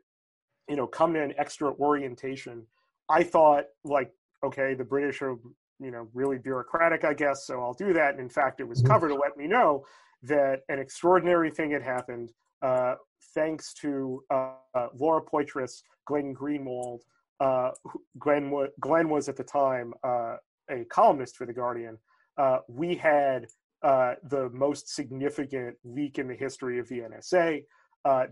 you 0.70 0.76
know, 0.76 0.88
come 0.88 1.14
to 1.14 1.22
an 1.22 1.34
extra 1.38 1.72
orientation. 1.74 2.66
I 3.10 3.24
thought 3.24 3.66
like, 3.84 4.12
okay, 4.44 4.76
the 4.76 4.84
British 4.84 5.22
are, 5.22 5.36
you 5.80 5.92
know, 5.92 6.08
really 6.14 6.38
bureaucratic, 6.38 7.04
I 7.04 7.14
guess, 7.14 7.46
so 7.46 7.62
I'll 7.62 7.74
do 7.74 7.94
that. 7.94 8.12
And 8.12 8.20
in 8.20 8.30
fact, 8.30 8.60
it 8.60 8.68
was 8.68 8.80
mm-hmm. 8.80 8.92
cover 8.92 9.08
to 9.10 9.16
let 9.16 9.38
me 9.38 9.48
know 9.48 9.86
that 10.24 10.62
an 10.70 10.80
extraordinary 10.80 11.52
thing 11.52 11.72
had 11.72 11.84
happened 11.84 12.32
uh, 12.64 12.96
thanks 13.34 13.74
to 13.74 14.24
uh, 14.32 14.54
uh, 14.74 14.88
Laura 14.98 15.22
Poitras, 15.22 15.84
Glenn 16.06 16.34
Greenwald. 16.34 17.02
Uh, 17.40 17.72
Glenn, 18.18 18.46
w- 18.46 18.72
Glenn 18.80 19.10
was 19.10 19.28
at 19.28 19.36
the 19.36 19.44
time 19.44 19.94
uh, 20.04 20.38
a 20.70 20.86
columnist 20.86 21.36
for 21.36 21.46
The 21.46 21.54
Guardian. 21.54 21.98
Uh, 22.38 22.60
we 22.68 22.96
had 22.96 23.48
the 23.84 24.50
most 24.54 24.96
significant 24.96 25.76
leak 25.84 26.18
in 26.18 26.28
the 26.28 26.36
history 26.36 26.80
of 26.80 26.88
the 26.88 27.02
NSA. 27.02 27.64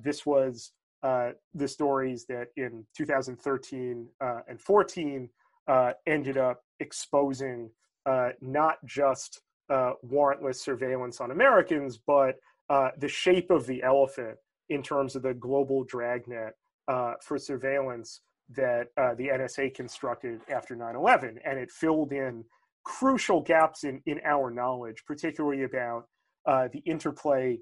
this 0.01 0.25
was 0.25 0.71
the 1.04 1.67
stories 1.67 2.25
that 2.27 2.47
in 2.56 2.86
2013 2.95 4.08
and 4.47 4.62
14 4.62 5.30
ended 6.06 6.38
up 6.38 6.63
exposing 6.80 7.69
not 8.41 8.78
just 8.86 9.41
warrantless 9.69 10.56
surveillance 10.56 11.21
on 11.21 11.32
Americans, 11.32 11.97
but 11.97 12.36
uh, 12.71 12.89
the 13.00 13.08
shape 13.08 13.52
of 13.52 13.67
the 13.67 13.84
elephant 13.84 14.38
in 14.69 14.82
terms 14.82 15.17
of 15.17 15.24
the 15.24 15.34
global 15.34 15.84
dragnet 15.84 16.54
uh, 16.88 17.13
for 17.21 17.38
surveillance 17.38 18.21
that 18.50 18.88
uh, 18.95 19.13
the 19.15 19.28
NSA 19.28 19.76
constructed 19.76 20.39
after 20.50 20.74
9 20.74 20.95
11. 20.95 21.39
And 21.43 21.60
it 21.60 21.69
filled 21.69 22.13
in 22.13 22.45
crucial 22.86 23.41
gaps 23.41 23.84
in, 23.84 24.02
in 24.06 24.21
our 24.26 24.50
knowledge, 24.50 25.04
particularly 25.06 25.63
about 25.63 26.06
uh, 26.45 26.69
the 26.71 26.80
interplay 26.80 27.60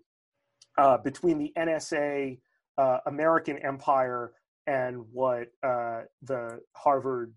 uh, 0.77 0.97
between 0.97 1.39
the 1.39 1.51
NSA, 1.57 2.39
American 3.07 3.57
empire, 3.57 4.31
and 4.67 5.03
what 5.11 5.47
the 5.63 6.59
Harvard 6.73 7.33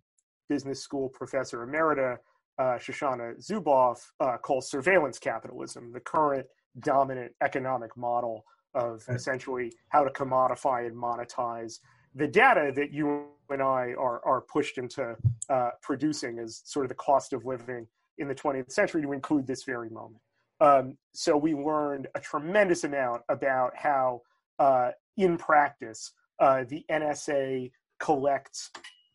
Business 0.53 0.81
School 0.83 1.09
professor 1.09 1.67
emerita, 1.67 2.19
Shoshana 2.61 3.27
Zuboff, 3.41 4.01
calls 4.43 4.71
surveillance 4.71 5.19
capitalism, 5.19 5.93
the 5.93 6.01
current 6.01 6.47
dominant 6.81 7.33
economic 7.41 7.97
model 7.97 8.45
of 8.75 9.03
essentially 9.09 9.73
how 9.89 10.05
to 10.05 10.11
commodify 10.11 10.87
and 10.87 10.97
monetize 10.97 11.79
the 12.15 12.27
data 12.27 12.73
that 12.75 12.93
you 12.93 13.27
and 13.49 13.63
I 13.63 13.95
are, 13.99 14.25
are 14.25 14.43
pushed 14.43 14.79
into 14.79 15.17
uh, 15.49 15.71
producing 15.81 16.39
as 16.39 16.63
sort 16.65 16.85
of 16.85 16.89
the 16.89 16.95
cost 16.97 17.33
of 17.33 17.45
living 17.45 17.87
in 18.19 18.29
the 18.29 18.35
20th 18.35 18.71
century 18.71 19.03
to 19.03 19.13
include 19.13 19.47
this 19.47 19.65
very 19.65 19.91
moment. 19.91 20.21
Um, 20.61 20.97
so 21.15 21.37
we 21.37 21.55
learned 21.55 22.09
a 22.15 22.21
tremendous 22.21 22.85
amount 22.85 23.23
about 23.29 23.73
how, 23.77 24.23
uh, 24.59 24.91
in 25.17 25.37
practice, 25.37 26.13
uh, 26.39 26.65
the 26.69 26.85
NSA 26.91 27.73
collects 27.99 28.71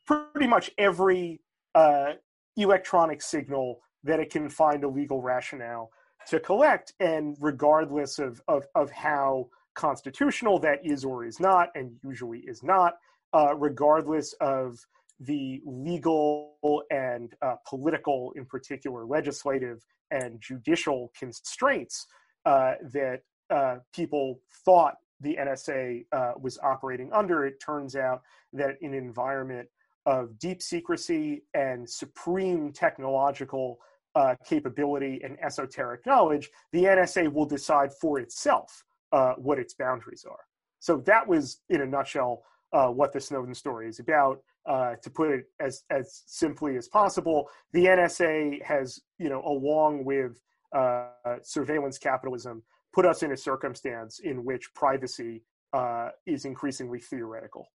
pretty 0.08 0.48
much 0.48 0.72
every 0.78 1.42
uh, 1.76 2.14
electronic 2.56 3.22
signal 3.22 3.82
that 4.04 4.20
it 4.20 4.32
can 4.32 4.50
find 4.50 4.84
a 4.84 4.88
legal 4.88 5.22
rationale 5.22 5.92
to 6.28 6.40
collect 6.40 6.94
and 7.00 7.38
regardless 7.40 8.20
of, 8.20 8.42
of, 8.48 8.66
of 8.76 8.90
how 8.92 9.48
constitutional 9.76 10.58
that 10.60 10.80
is 10.84 11.06
or 11.06 11.24
is 11.24 11.40
not 11.40 11.70
and 11.76 11.92
usually 12.04 12.40
is 12.40 12.64
not 12.64 12.96
uh, 13.34 13.54
regardless 13.56 14.34
of 14.42 14.80
the 15.20 15.62
legal 15.66 16.56
and 16.92 17.34
uh, 17.42 17.56
political 17.68 18.34
in 18.36 18.46
particular 18.46 19.06
legislative 19.06 19.86
and 20.12 20.40
judicial 20.42 21.12
constraints 21.18 22.08
uh, 22.46 22.74
that 22.92 23.22
uh, 23.50 23.78
people 23.94 24.40
thought 24.66 24.96
the 25.22 25.38
nsa 25.40 26.06
uh, 26.12 26.34
was 26.40 26.60
operating 26.64 27.12
under 27.14 27.46
it 27.46 27.60
turns 27.64 27.96
out 27.96 28.22
that 28.54 28.76
in 28.82 28.94
an 28.94 29.04
environment 29.04 29.68
of 30.08 30.40
deep 30.40 30.62
secrecy 30.62 31.44
and 31.54 31.88
supreme 31.88 32.72
technological 32.72 33.78
uh, 34.16 34.34
capability 34.44 35.22
and 35.24 35.38
esoteric 35.44 36.04
knowledge, 36.06 36.50
the 36.72 36.86
NSA 36.86 37.32
will 37.32 37.46
decide 37.46 37.92
for 37.94 38.18
itself 38.20 38.84
uh, 39.12 39.34
what 39.34 39.60
its 39.60 39.74
boundaries 39.76 40.26
are. 40.28 40.40
So 40.80 40.98
that 41.06 41.28
was, 41.28 41.62
in 41.70 41.82
a 41.82 41.86
nutshell, 41.86 42.44
uh, 42.74 42.88
what 42.88 43.14
the 43.14 43.20
Snowden 43.20 43.54
story 43.54 43.88
is 43.88 44.00
about. 44.00 44.40
Uh, 44.66 44.96
to 45.02 45.10
put 45.10 45.30
it 45.32 45.46
as 45.62 45.84
as 45.90 46.24
simply 46.26 46.76
as 46.76 46.90
possible, 46.90 47.50
the 47.72 47.86
NSA 47.86 48.62
has, 48.64 49.00
you 49.18 49.30
know, 49.30 49.42
along 49.46 50.04
with 50.04 50.42
uh, 50.76 51.08
surveillance 51.42 51.98
capitalism, 51.98 52.64
put 52.94 53.06
us 53.06 53.24
in 53.24 53.32
a 53.32 53.38
circumstance 53.38 54.20
in 54.20 54.44
which 54.44 54.74
privacy 54.74 55.44
uh, 55.72 56.10
is 56.26 56.44
increasingly 56.44 57.00
theoretical. 57.00 57.70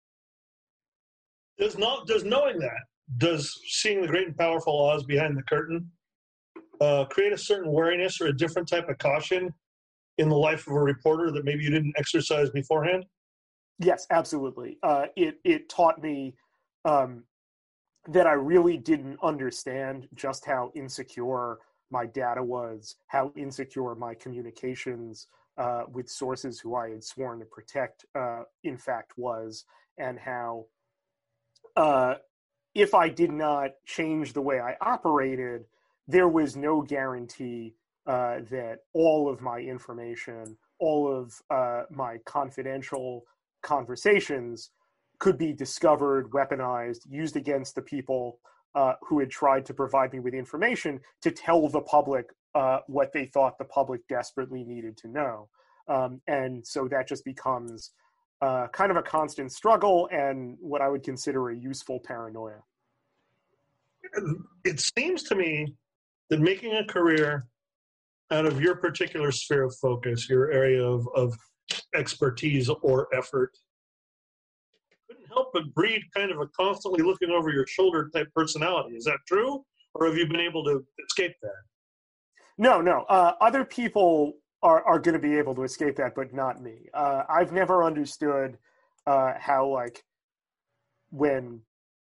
Does 1.60 1.76
not 1.76 2.06
does 2.06 2.24
knowing 2.24 2.58
that 2.58 2.80
does 3.18 3.60
seeing 3.68 4.00
the 4.00 4.08
great 4.08 4.26
and 4.28 4.36
powerful 4.36 4.80
Oz 4.86 5.04
behind 5.04 5.36
the 5.36 5.42
curtain 5.42 5.90
uh, 6.80 7.04
create 7.04 7.32
a 7.32 7.38
certain 7.38 7.70
wariness 7.70 8.20
or 8.20 8.28
a 8.28 8.36
different 8.36 8.66
type 8.66 8.88
of 8.88 8.96
caution 8.98 9.52
in 10.16 10.28
the 10.28 10.36
life 10.36 10.66
of 10.66 10.72
a 10.72 10.80
reporter 10.80 11.30
that 11.30 11.44
maybe 11.44 11.62
you 11.62 11.70
didn't 11.70 11.94
exercise 11.98 12.50
beforehand? 12.50 13.04
Yes, 13.78 14.06
absolutely. 14.10 14.78
Uh, 14.82 15.06
it 15.16 15.36
it 15.44 15.68
taught 15.68 16.02
me 16.02 16.34
um, 16.86 17.24
that 18.08 18.26
I 18.26 18.32
really 18.32 18.78
didn't 18.78 19.18
understand 19.22 20.08
just 20.14 20.46
how 20.46 20.72
insecure 20.74 21.58
my 21.90 22.06
data 22.06 22.42
was, 22.42 22.96
how 23.08 23.32
insecure 23.36 23.94
my 23.94 24.14
communications 24.14 25.26
uh, 25.58 25.82
with 25.92 26.08
sources 26.08 26.58
who 26.58 26.74
I 26.74 26.90
had 26.90 27.04
sworn 27.04 27.40
to 27.40 27.44
protect, 27.44 28.06
uh, 28.14 28.44
in 28.64 28.78
fact, 28.78 29.12
was, 29.16 29.64
and 29.98 30.18
how 30.18 30.66
uh, 31.76 32.14
if 32.74 32.94
I 32.94 33.09
did 33.09 33.33
not 33.33 33.70
change 33.87 34.33
the 34.33 34.42
way 34.42 34.61
I 34.61 34.76
operated, 34.80 35.64
there 36.06 36.28
was 36.28 36.56
no 36.56 36.83
guarantee 36.83 37.74
uh, 38.06 38.40
that 38.50 38.78
all 38.92 39.28
of 39.28 39.40
my 39.40 39.59
information, 39.59 40.56
all 40.78 41.12
of 41.12 41.40
uh, 41.50 41.83
my 41.90 42.18
confidential 42.24 43.24
conversations 43.62 44.70
could 45.18 45.37
be 45.37 45.52
discovered, 45.52 46.30
weaponized, 46.30 47.00
used 47.09 47.37
against 47.37 47.74
the 47.74 47.83
people 47.83 48.38
uh, 48.74 48.94
who 49.02 49.18
had 49.18 49.30
tried 49.30 49.66
to 49.66 49.74
provide 49.74 50.12
me 50.12 50.20
with 50.20 50.35
information 50.35 51.00
to 51.20 51.30
tell 51.30 51.68
the 51.68 51.80
public 51.80 52.26
uh, 52.54 52.78
what 52.87 53.12
they 53.12 53.26
thought 53.26 53.59
the 53.59 53.64
public 53.64 54.00
desperately 54.09 54.64
needed 54.64 54.96
to 54.96 55.09
know. 55.09 55.48
Um, 55.88 56.20
and 56.26 56.66
so 56.66 56.88
that 56.88 57.09
just 57.09 57.24
becomes 57.24 57.90
uh, 58.40 58.68
kind 58.68 58.90
of 58.90 58.96
a 58.96 59.03
constant 59.03 59.53
struggle 59.53 60.09
and 60.11 60.57
what 60.61 60.81
I 60.81 60.88
would 60.88 61.03
consider 61.03 61.50
a 61.50 61.57
useful 61.57 62.00
paranoia. 62.00 62.62
It 64.64 64.81
seems 64.81 65.22
to 65.24 65.35
me 65.35 65.74
that 66.31 66.40
making 66.40 66.74
a 66.74 66.85
career 66.85 67.46
out 68.31 68.46
of 68.46 68.61
your 68.61 68.76
particular 68.76 69.31
sphere 69.33 69.64
of 69.64 69.74
focus, 69.81 70.29
your 70.29 70.50
area 70.50 70.83
of, 70.83 71.07
of 71.14 71.37
expertise 71.94 72.68
or 72.83 73.09
effort, 73.14 73.57
couldn't 75.07 75.26
help 75.26 75.50
but 75.53 75.72
breed 75.74 76.03
kind 76.14 76.31
of 76.31 76.40
a 76.40 76.46
constantly 76.48 77.03
looking 77.03 77.31
over 77.31 77.50
your 77.50 77.66
shoulder 77.66 78.11
type 78.14 78.29
personality. 78.35 78.96
Is 78.96 79.05
that 79.05 79.18
true? 79.26 79.64
Or 79.94 80.07
have 80.07 80.16
you 80.16 80.26
been 80.26 80.40
able 80.40 80.64
to 80.64 80.85
escape 81.05 81.35
that? 81.42 81.50
No, 82.59 82.81
no. 82.81 83.05
Uh, 83.09 83.33
other 83.40 83.64
people 83.64 84.35
are, 84.62 84.84
are 84.84 84.98
going 84.98 85.14
to 85.14 85.20
be 85.20 85.38
able 85.38 85.54
to 85.54 85.62
escape 85.62 85.96
that, 85.96 86.14
but 86.14 86.34
not 86.34 86.60
me. 86.60 86.88
Uh, 86.92 87.22
I've 87.28 87.52
never 87.52 87.82
understood 87.84 88.58
uh, 89.06 89.32
how, 89.38 89.68
like, 89.68 90.04
when 91.10 91.60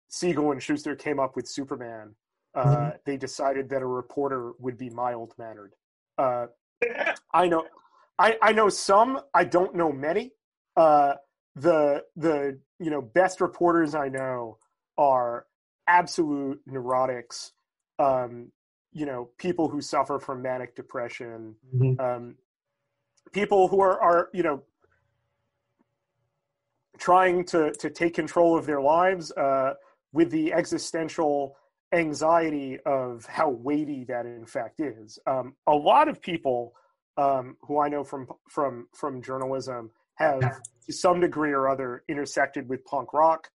Siegel 0.07 0.51
and 0.51 0.61
Shuster 0.61 0.95
came 0.95 1.19
up 1.19 1.35
with 1.35 1.47
Superman, 1.47 2.15
mm-hmm. 2.55 2.69
Uh, 2.69 2.91
they 3.05 3.17
decided 3.17 3.69
that 3.69 3.83
a 3.83 3.85
reporter 3.85 4.53
would 4.57 4.77
be 4.77 4.89
mild 4.89 5.33
mannered. 5.37 5.73
Uh, 6.17 6.47
I 7.31 7.47
know, 7.47 7.67
I, 8.17 8.37
I 8.41 8.51
know 8.51 8.69
some. 8.69 9.19
I 9.33 9.43
don't 9.43 9.75
know 9.75 9.91
many. 9.91 10.31
Uh, 10.75 11.13
the 11.55 12.03
the 12.15 12.59
you 12.79 12.89
know 12.89 13.01
best 13.01 13.41
reporters 13.41 13.95
I 13.95 14.09
know 14.09 14.57
are 14.97 15.45
absolute 15.87 16.61
neurotics. 16.67 17.51
Um, 17.99 18.51
you 18.91 19.05
know, 19.05 19.29
people 19.37 19.69
who 19.69 19.81
suffer 19.81 20.19
from 20.19 20.41
manic 20.41 20.75
depression, 20.75 21.55
mm-hmm. 21.75 21.99
um, 21.99 22.35
people 23.33 23.67
who 23.67 23.81
are 23.81 23.99
are 24.01 24.29
you 24.33 24.43
know 24.43 24.63
trying 26.97 27.45
to 27.45 27.71
to 27.73 27.89
take 27.89 28.13
control 28.13 28.57
of 28.57 28.65
their 28.65 28.81
lives 28.81 29.31
uh, 29.33 29.73
with 30.13 30.31
the 30.31 30.53
existential 30.53 31.55
anxiety 31.93 32.77
of 32.85 33.25
how 33.25 33.49
weighty 33.49 34.03
that 34.05 34.25
in 34.25 34.45
fact 34.45 34.79
is. 34.79 35.19
Um, 35.25 35.55
a 35.67 35.75
lot 35.75 36.09
of 36.09 36.21
people 36.21 36.73
um, 37.17 37.57
who 37.61 37.79
I 37.79 37.89
know 37.89 38.03
from 38.03 38.27
from 38.49 38.87
from 38.93 39.21
journalism 39.21 39.91
have, 40.15 40.41
to 40.85 40.93
some 40.93 41.19
degree 41.19 41.51
or 41.51 41.69
other, 41.69 42.03
intersected 42.07 42.67
with 42.67 42.83
punk 42.85 43.13
rock. 43.13 43.49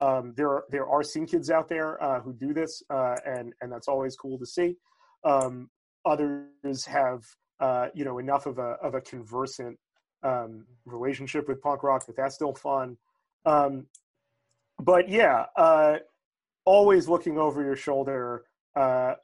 Um, 0.00 0.34
there 0.36 0.48
are 0.48 0.64
there 0.70 0.86
are 0.86 1.02
scene 1.02 1.26
kids 1.26 1.50
out 1.50 1.68
there 1.68 2.02
uh, 2.02 2.20
who 2.20 2.32
do 2.32 2.52
this, 2.52 2.82
uh, 2.90 3.16
and 3.24 3.52
and 3.60 3.72
that's 3.72 3.88
always 3.88 4.16
cool 4.16 4.38
to 4.38 4.46
see. 4.46 4.76
Um, 5.24 5.70
others 6.04 6.84
have 6.86 7.22
uh, 7.60 7.88
you 7.94 8.04
know 8.04 8.18
enough 8.18 8.46
of 8.46 8.58
a 8.58 8.76
of 8.82 8.94
a 8.94 9.00
conversant 9.00 9.78
um, 10.22 10.64
relationship 10.84 11.48
with 11.48 11.60
punk 11.60 11.82
rock, 11.82 12.04
but 12.06 12.16
that's 12.16 12.34
still 12.34 12.54
fun. 12.54 12.96
Um, 13.44 13.86
but 14.80 15.08
yeah, 15.08 15.46
uh, 15.56 15.98
always 16.64 17.08
looking 17.08 17.38
over 17.38 17.62
your 17.62 17.76
shoulder. 17.76 18.44
Uh, 18.74 19.14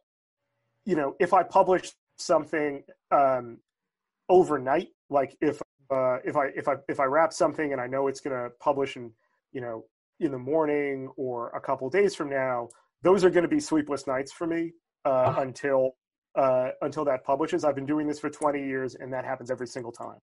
you 0.85 0.97
know, 0.97 1.17
if 1.19 1.35
I 1.35 1.43
publish 1.43 1.93
something 2.19 2.83
um, 3.11 3.59
overnight, 4.29 4.89
like 5.09 5.37
if 5.41 5.61
uh, 5.91 6.19
if 6.25 6.37
I 6.37 6.47
if 6.55 6.69
I 6.69 6.75
if 6.89 7.01
I 7.01 7.05
wrap 7.05 7.33
something 7.33 7.73
and 7.73 7.81
I 7.81 7.87
know 7.87 8.07
it's 8.09 8.21
going 8.21 8.37
to 8.37 8.51
publish 8.61 8.97
in 8.97 9.11
you 9.53 9.61
know 9.61 9.85
in 10.21 10.31
the 10.33 10.39
morning 10.39 11.09
or 11.17 11.49
a 11.51 11.61
couple 11.61 11.89
days 11.91 12.15
from 12.15 12.31
now, 12.31 12.69
those 13.03 13.25
are 13.25 13.31
going 13.31 13.43
to 13.43 13.49
be 13.49 13.61
sleepless 13.61 14.07
nights 14.07 14.33
for 14.33 14.47
me 14.47 14.73
uh, 15.05 15.35
oh. 15.37 15.41
until 15.41 15.97
uh, 16.37 16.71
until 16.83 17.05
that 17.05 17.25
publishes. 17.25 17.65
I've 17.65 17.75
been 17.75 17.87
doing 17.87 18.07
this 18.07 18.21
for 18.21 18.31
20 18.31 18.65
years, 18.65 18.95
and 18.95 19.13
that 19.13 19.25
happens 19.25 19.51
every 19.51 19.67
single 19.67 19.93
time. 19.93 20.19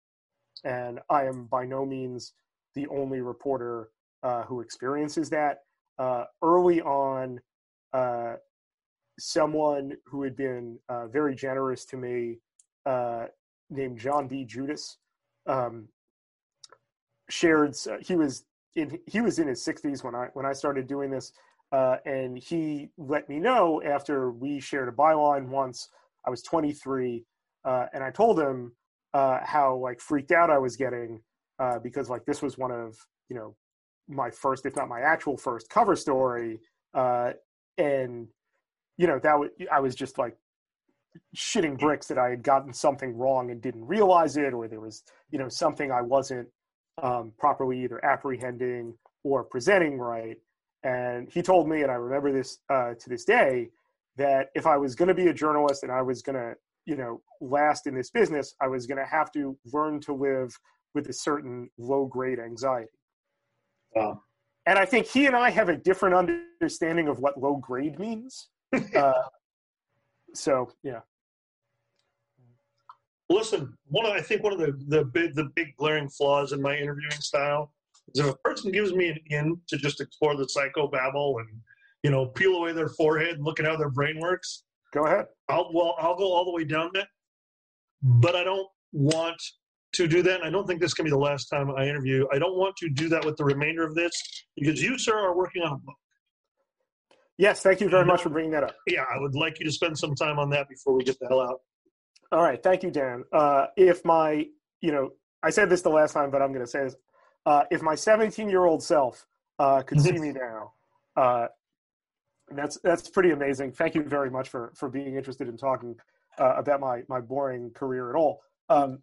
And 0.63 0.99
I 1.09 1.25
am 1.25 1.45
by 1.45 1.65
no 1.65 1.85
means 1.85 2.33
the 2.75 2.87
only 2.87 3.21
reporter 3.21 3.89
uh, 4.23 4.43
who 4.43 4.61
experiences 4.61 5.29
that. 5.29 5.59
Uh, 5.99 6.25
early 6.41 6.81
on, 6.81 7.39
uh, 7.93 8.35
someone 9.19 9.93
who 10.05 10.23
had 10.23 10.35
been 10.35 10.77
uh, 10.89 11.07
very 11.07 11.35
generous 11.35 11.85
to 11.85 11.97
me, 11.97 12.37
uh, 12.85 13.25
named 13.69 13.99
John 13.99 14.27
B. 14.27 14.45
Judis, 14.45 14.97
um, 15.47 15.87
shared. 17.29 17.75
he 18.01 18.15
was 18.15 18.45
in 18.75 18.99
he 19.07 19.21
was 19.21 19.39
in 19.39 19.47
his 19.47 19.65
60s 19.65 20.03
when 20.03 20.15
I 20.15 20.27
when 20.33 20.45
I 20.45 20.53
started 20.53 20.87
doing 20.87 21.09
this, 21.09 21.33
uh, 21.71 21.97
and 22.05 22.37
he 22.37 22.89
let 22.97 23.27
me 23.29 23.39
know 23.39 23.81
after 23.83 24.31
we 24.31 24.59
shared 24.59 24.89
a 24.89 24.91
byline 24.91 25.47
once. 25.47 25.89
I 26.25 26.29
was 26.29 26.41
23, 26.43 27.23
uh, 27.65 27.85
and 27.93 28.03
I 28.03 28.11
told 28.11 28.39
him 28.39 28.73
uh, 29.13 29.39
how 29.43 29.75
like 29.77 29.99
freaked 29.99 30.31
out 30.31 30.49
I 30.49 30.57
was 30.57 30.75
getting 30.75 31.21
uh, 31.59 31.79
because 31.79 32.09
like 32.09 32.25
this 32.25 32.41
was 32.41 32.57
one 32.57 32.71
of 32.71 32.95
you 33.29 33.35
know 33.35 33.55
my 34.07 34.29
first, 34.29 34.65
if 34.65 34.75
not 34.75 34.87
my 34.87 35.01
actual 35.01 35.37
first 35.37 35.69
cover 35.69 35.95
story, 35.95 36.59
uh, 36.93 37.31
and 37.77 38.27
you 38.97 39.07
know 39.07 39.19
that 39.19 39.31
w- 39.31 39.51
I 39.71 39.79
was 39.79 39.95
just 39.95 40.17
like 40.17 40.37
shitting 41.35 41.77
bricks 41.77 42.07
that 42.07 42.17
I 42.17 42.29
had 42.29 42.43
gotten 42.43 42.73
something 42.73 43.15
wrong 43.17 43.51
and 43.51 43.61
didn't 43.61 43.85
realize 43.85 44.37
it, 44.37 44.53
or 44.53 44.67
there 44.67 44.79
was 44.79 45.03
you 45.31 45.39
know 45.39 45.49
something 45.49 45.91
I 45.91 46.01
wasn't 46.01 46.47
um, 47.01 47.33
properly 47.37 47.83
either 47.83 48.03
apprehending 48.03 48.93
or 49.23 49.43
presenting 49.43 49.97
right. 49.97 50.37
And 50.83 51.29
he 51.31 51.41
told 51.41 51.67
me, 51.67 51.81
and 51.81 51.91
I 51.91 51.95
remember 51.95 52.31
this 52.31 52.59
uh, 52.69 52.93
to 52.99 53.09
this 53.09 53.25
day, 53.25 53.69
that 54.17 54.49
if 54.55 54.65
I 54.65 54.77
was 54.77 54.95
going 54.95 55.07
to 55.07 55.13
be 55.13 55.27
a 55.27 55.33
journalist 55.33 55.83
and 55.83 55.91
I 55.91 56.01
was 56.01 56.21
going 56.21 56.35
to, 56.35 56.55
you 56.85 56.95
know, 56.95 57.21
last 57.41 57.87
in 57.87 57.95
this 57.95 58.09
business, 58.09 58.55
I 58.61 58.67
was 58.67 58.85
going 58.87 58.97
to 58.97 59.05
have 59.05 59.31
to 59.33 59.57
learn 59.73 59.99
to 60.01 60.13
live 60.13 60.57
with 60.93 61.07
a 61.09 61.13
certain 61.13 61.69
low 61.77 62.05
grade 62.05 62.39
anxiety. 62.39 62.89
Wow. 63.95 64.21
And 64.65 64.77
I 64.77 64.85
think 64.85 65.07
he 65.07 65.25
and 65.27 65.35
I 65.35 65.49
have 65.49 65.69
a 65.69 65.77
different 65.77 66.15
understanding 66.15 67.07
of 67.07 67.19
what 67.19 67.39
low 67.39 67.55
grade 67.55 67.99
means. 67.99 68.49
uh, 68.95 69.13
so 70.33 70.69
yeah. 70.83 70.99
Listen, 73.29 73.73
one 73.87 74.05
of, 74.05 74.13
I 74.13 74.21
think 74.21 74.43
one 74.43 74.53
of 74.53 74.59
the 74.59 74.77
the 74.87 75.05
big 75.05 75.35
the 75.35 75.49
big 75.55 75.75
glaring 75.77 76.09
flaws 76.09 76.51
in 76.51 76.61
my 76.61 76.75
interviewing 76.75 77.11
style 77.11 77.71
is 78.13 78.25
if 78.25 78.33
a 78.33 78.37
person 78.37 78.71
gives 78.71 78.93
me 78.93 79.09
an 79.09 79.19
in 79.27 79.61
to 79.67 79.77
just 79.77 80.01
explore 80.01 80.35
the 80.35 80.45
psychobabble 80.45 81.39
and 81.39 81.49
you 82.03 82.11
know 82.11 82.27
peel 82.27 82.55
away 82.55 82.73
their 82.73 82.89
forehead 82.89 83.35
and 83.35 83.43
look 83.43 83.59
at 83.59 83.65
how 83.65 83.75
their 83.75 83.89
brain 83.89 84.19
works. 84.19 84.63
Go 84.93 85.05
ahead. 85.05 85.25
I'll 85.49 85.69
well 85.73 85.95
I'll 85.99 86.17
go 86.17 86.31
all 86.31 86.45
the 86.45 86.51
way 86.51 86.63
down 86.63 86.91
that, 86.93 87.07
but 88.01 88.35
I 88.35 88.43
don't 88.43 88.67
want 88.91 89.41
to 89.93 90.07
do 90.07 90.21
that. 90.23 90.35
And 90.35 90.43
I 90.43 90.49
don't 90.49 90.67
think 90.67 90.79
this 90.79 90.93
can 90.93 91.05
be 91.05 91.11
the 91.11 91.17
last 91.17 91.45
time 91.45 91.71
I 91.71 91.87
interview. 91.87 92.25
I 92.31 92.39
don't 92.39 92.57
want 92.57 92.75
to 92.77 92.89
do 92.89 93.09
that 93.09 93.25
with 93.25 93.37
the 93.37 93.45
remainder 93.45 93.85
of 93.85 93.95
this 93.95 94.45
because 94.55 94.81
you, 94.81 94.97
sir, 94.97 95.17
are 95.17 95.35
working 95.35 95.63
on 95.63 95.73
a 95.73 95.77
book. 95.77 95.95
Yes, 97.37 97.61
thank 97.61 97.81
you 97.81 97.89
very 97.89 98.05
much 98.05 98.23
for 98.23 98.29
bringing 98.29 98.51
that 98.51 98.63
up. 98.63 98.75
Yeah, 98.87 99.03
I 99.03 99.19
would 99.19 99.35
like 99.35 99.59
you 99.59 99.65
to 99.65 99.71
spend 99.71 99.97
some 99.97 100.15
time 100.15 100.39
on 100.39 100.49
that 100.51 100.67
before 100.69 100.93
we 100.93 101.03
get 101.03 101.19
the 101.19 101.27
hell 101.27 101.41
out. 101.41 101.61
All 102.31 102.41
right, 102.41 102.61
thank 102.61 102.83
you, 102.83 102.89
Dan. 102.89 103.23
Uh, 103.31 103.67
if 103.77 104.03
my, 104.03 104.47
you 104.81 104.91
know, 104.91 105.11
I 105.43 105.51
said 105.51 105.69
this 105.69 105.81
the 105.81 105.89
last 105.89 106.13
time, 106.13 106.31
but 106.31 106.41
I'm 106.41 106.51
going 106.51 106.65
to 106.65 106.69
say 106.69 106.83
this: 106.83 106.95
uh, 107.47 107.63
if 107.71 107.81
my 107.81 107.95
17 107.95 108.49
year 108.49 108.65
old 108.65 108.83
self 108.83 109.25
uh, 109.57 109.81
could 109.81 110.01
see 110.01 110.11
me 110.25 110.33
now, 110.33 110.73
uh, 111.15 111.47
that's 112.51 112.77
that's 112.83 113.09
pretty 113.09 113.31
amazing. 113.31 113.71
Thank 113.71 113.95
you 113.95 114.03
very 114.03 114.29
much 114.29 114.49
for 114.49 114.73
for 114.75 114.89
being 114.89 115.15
interested 115.15 115.47
in 115.47 115.55
talking 115.55 115.95
uh, 116.39 116.55
about 116.57 116.81
my 116.81 117.03
my 117.07 117.21
boring 117.21 117.71
career 117.71 118.09
at 118.09 118.17
all. 118.17 118.41
Um, 118.69 118.99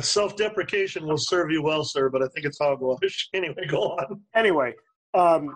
self 0.00 0.36
deprecation 0.36 1.06
will 1.06 1.18
serve 1.18 1.52
you 1.52 1.62
well, 1.62 1.84
sir, 1.84 2.08
but 2.08 2.20
I 2.20 2.26
think 2.34 2.46
it's 2.46 2.58
hogwash. 2.58 3.30
Anyway, 3.34 3.66
go 3.68 3.92
on. 3.92 4.20
Anyway, 4.34 4.74
um, 5.14 5.54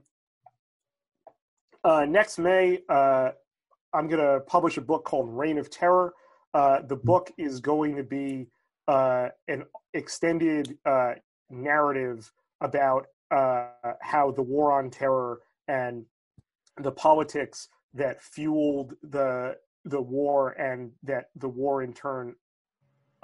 uh, 1.82 2.04
next 2.08 2.38
May, 2.38 2.80
uh, 2.88 3.30
I'm 3.92 4.06
going 4.06 4.22
to 4.22 4.40
publish 4.46 4.76
a 4.76 4.80
book 4.80 5.04
called 5.04 5.28
Reign 5.28 5.58
of 5.58 5.70
Terror. 5.70 6.14
Uh, 6.54 6.82
the 6.86 6.96
hmm. 6.96 7.06
book 7.06 7.32
is 7.36 7.60
going 7.60 7.96
to 7.96 8.04
be 8.04 8.48
uh, 8.88 9.28
an 9.46 9.64
extended 9.94 10.76
uh, 10.84 11.12
narrative 11.50 12.32
about 12.60 13.06
uh, 13.30 13.68
how 14.00 14.32
the 14.32 14.42
war 14.42 14.72
on 14.72 14.90
terror 14.90 15.40
and 15.68 16.04
the 16.82 16.90
politics 16.90 17.68
that 17.94 18.22
fueled 18.22 18.94
the 19.02 19.56
the 19.84 20.00
war 20.00 20.50
and 20.52 20.90
that 21.02 21.26
the 21.36 21.48
war 21.48 21.82
in 21.82 21.92
turn 21.92 22.34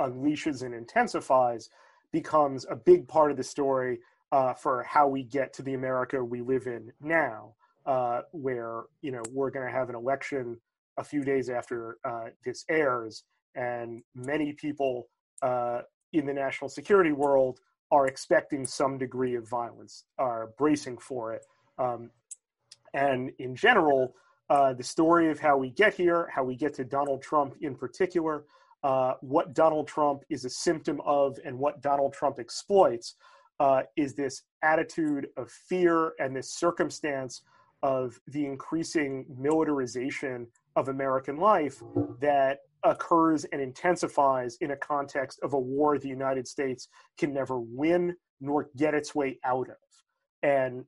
unleashes 0.01 0.63
and 0.63 0.75
intensifies 0.75 1.69
becomes 2.13 2.65
a 2.71 2.77
big 2.77 3.07
part 3.09 3.31
of 3.31 3.37
the 3.37 3.43
story 3.43 3.99
uh, 4.33 4.55
for 4.55 4.83
how 4.83 5.07
we 5.09 5.23
get 5.23 5.53
to 5.53 5.63
the 5.63 5.75
America 5.75 6.23
we 6.23 6.41
live 6.41 6.67
in 6.67 6.93
now, 7.01 7.55
uh, 7.87 8.21
where 8.33 8.83
you 9.03 9.13
know 9.13 9.23
we're 9.33 9.51
going 9.51 9.67
to 9.67 9.73
have 9.73 9.89
an 9.89 9.95
election 9.95 10.59
a 10.99 11.05
few 11.05 11.25
days 11.25 11.49
after 11.49 11.99
uh, 12.05 12.27
this 12.45 12.65
airs, 12.69 13.25
and 13.55 14.03
many 14.15 14.53
people 14.53 15.09
uh, 15.43 15.81
in 16.13 16.27
the 16.27 16.33
national 16.33 16.69
security 16.69 17.13
world 17.13 17.61
are 17.91 18.07
expecting 18.07 18.65
some 18.67 18.99
degree 18.99 19.35
of 19.35 19.49
violence, 19.49 20.05
are 20.19 20.51
bracing 20.59 20.99
for 20.99 21.33
it, 21.33 21.45
um, 21.79 22.11
and 22.93 23.31
in 23.39 23.55
general. 23.55 24.15
Uh, 24.51 24.75
the 24.75 24.85
story 24.85 25.31
of 25.31 25.41
how 25.41 25.57
we 25.57 25.71
get 25.71 25.95
here, 25.95 26.29
how 26.31 26.45
we 26.45 26.55
get 26.55 26.75
to 26.75 26.85
Donald 26.85 27.23
Trump 27.23 27.55
in 27.63 27.75
particular, 27.75 28.45
uh, 28.85 29.15
what 29.23 29.55
Donald 29.55 29.89
Trump 29.89 30.23
is 30.29 30.45
a 30.45 30.51
symptom 30.51 31.01
of 31.07 31.39
and 31.47 31.59
what 31.59 31.81
Donald 31.81 32.13
Trump 32.13 32.39
exploits 32.39 33.15
uh, 33.59 33.83
is 33.97 34.15
this 34.15 34.43
attitude 34.63 35.29
of 35.39 35.51
fear 35.51 36.13
and 36.19 36.37
this 36.37 36.53
circumstance 36.53 37.43
of 37.83 38.21
the 38.29 38.45
increasing 38.45 39.25
militarization 39.39 40.47
of 40.77 40.89
American 40.89 41.39
life 41.39 41.83
that 42.21 42.61
occurs 42.85 43.45
and 43.45 43.61
intensifies 43.61 44.57
in 44.61 44.71
a 44.71 44.77
context 44.77 45.41
of 45.43 45.55
a 45.55 45.59
war 45.59 45.99
the 45.99 46.09
United 46.09 46.47
States 46.47 46.89
can 47.19 47.33
never 47.33 47.59
win 47.59 48.15
nor 48.41 48.69
get 48.77 48.95
its 48.95 49.15
way 49.15 49.39
out 49.45 49.69
of. 49.69 49.77
And 50.43 50.85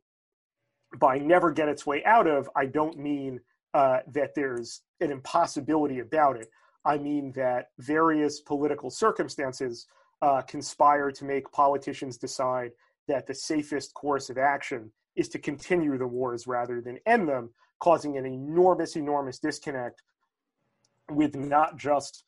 by 0.99 1.19
never 1.19 1.51
get 1.51 1.69
its 1.69 1.87
way 1.87 2.05
out 2.05 2.27
of, 2.27 2.49
I 2.55 2.67
don't 2.67 2.99
mean 2.99 3.41
uh, 3.75 4.01
that 4.13 4.35
there's 4.35 4.83
an 5.01 5.11
impossibility 5.11 6.01
about 6.01 6.37
it. 6.37 6.49
I 6.85 6.99
mean 6.99 7.33
that 7.33 7.71
various 7.79 8.41
political 8.41 8.91
circumstances 8.91 9.87
uh, 10.23 10.43
conspire 10.43 11.11
to 11.11 11.25
make 11.25 11.51
politicians 11.53 12.17
decide 12.17 12.71
that 13.09 13.27
the 13.27 13.35
safest 13.35 13.95
course 13.95 14.31
of 14.31 14.39
action 14.39 14.93
is 15.17 15.29
to 15.31 15.39
continue 15.39 15.99
the 15.99 16.07
wars 16.07 16.47
rather 16.47 16.81
than 16.81 16.99
end 17.07 17.29
them, 17.29 17.51
causing 17.81 18.17
an 18.17 18.27
enormous, 18.27 18.97
enormous 18.97 19.39
disconnect 19.39 20.03
with 21.11 21.37
not 21.37 21.77
just 21.77 22.25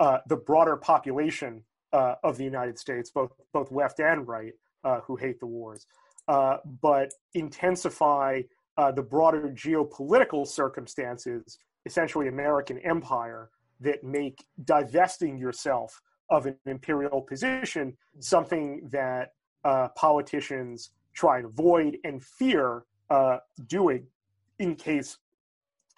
uh, 0.00 0.18
the 0.26 0.36
broader 0.36 0.76
population 0.76 1.62
uh, 1.92 2.14
of 2.22 2.36
the 2.36 2.44
United 2.44 2.78
States, 2.78 3.10
both 3.10 3.32
both 3.52 3.70
left 3.72 4.00
and 4.00 4.28
right, 4.28 4.52
uh, 4.84 5.00
who 5.00 5.16
hate 5.16 5.40
the 5.40 5.46
wars, 5.46 5.86
uh, 6.28 6.58
but 6.80 7.10
intensify 7.34 8.42
uh, 8.76 8.92
the 8.92 9.02
broader 9.02 9.52
geopolitical 9.54 10.46
circumstances, 10.46 11.58
essentially 11.86 12.28
American 12.28 12.78
empire, 12.78 13.50
that 13.80 14.04
make 14.04 14.44
divesting 14.64 15.38
yourself 15.38 16.00
of 16.30 16.46
an 16.46 16.56
imperial 16.66 17.22
position 17.22 17.96
something 18.20 18.86
that 18.92 19.32
uh, 19.64 19.88
politicians 19.96 20.90
try 21.14 21.38
and 21.38 21.46
avoid 21.46 21.96
and 22.04 22.22
fear 22.22 22.84
doing 23.66 24.06
in 24.58 24.76
case 24.76 25.16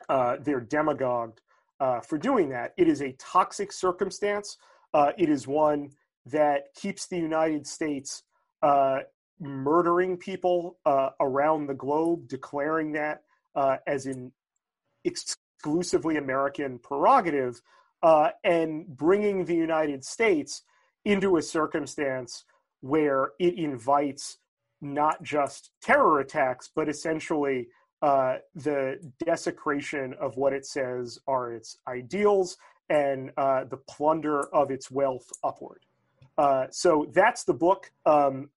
they're 0.08 0.60
demagogued 0.60 1.40
uh, 1.80 2.00
for 2.00 2.18
doing 2.18 2.48
that. 2.50 2.72
It 2.76 2.88
is 2.88 3.02
a 3.02 3.12
toxic 3.12 3.72
circumstance. 3.72 4.56
Uh, 4.92 5.12
it 5.18 5.28
is 5.28 5.46
one 5.46 5.90
that 6.26 6.74
keeps 6.74 7.06
the 7.06 7.18
United 7.18 7.66
States 7.66 8.22
uh, 8.62 8.98
murdering 9.40 10.16
people 10.18 10.76
around 11.20 11.66
the 11.66 11.74
globe, 11.74 12.28
declaring 12.28 12.92
that 12.92 13.22
as 13.86 14.04
an 14.06 14.30
exclusively 15.04 16.16
American 16.16 16.78
prerogative 16.78 17.60
uh, 18.02 18.30
and 18.44 18.86
bringing 18.86 19.44
the 19.44 19.54
United 19.54 20.04
States 20.04 20.62
into 21.04 21.36
a 21.36 21.42
circumstance 21.42 22.44
where 22.80 23.32
it 23.38 23.54
invites 23.58 24.38
not 24.80 25.22
just 25.22 25.70
terror 25.82 26.20
attacks, 26.20 26.70
but 26.74 26.88
essentially 26.88 27.68
uh, 28.02 28.36
the 28.54 28.98
desecration 29.24 30.14
of 30.20 30.36
what 30.36 30.52
it 30.52 30.64
says 30.64 31.18
are 31.26 31.52
its 31.52 31.78
ideals 31.86 32.56
and 32.88 33.30
uh, 33.36 33.64
the 33.64 33.76
plunder 33.76 34.42
of 34.54 34.70
its 34.70 34.90
wealth 34.90 35.30
upward. 35.44 35.84
Uh, 36.38 36.66
so 36.70 37.06
that's 37.12 37.44
the 37.44 37.52
book. 37.52 37.92
Um, 38.06 38.48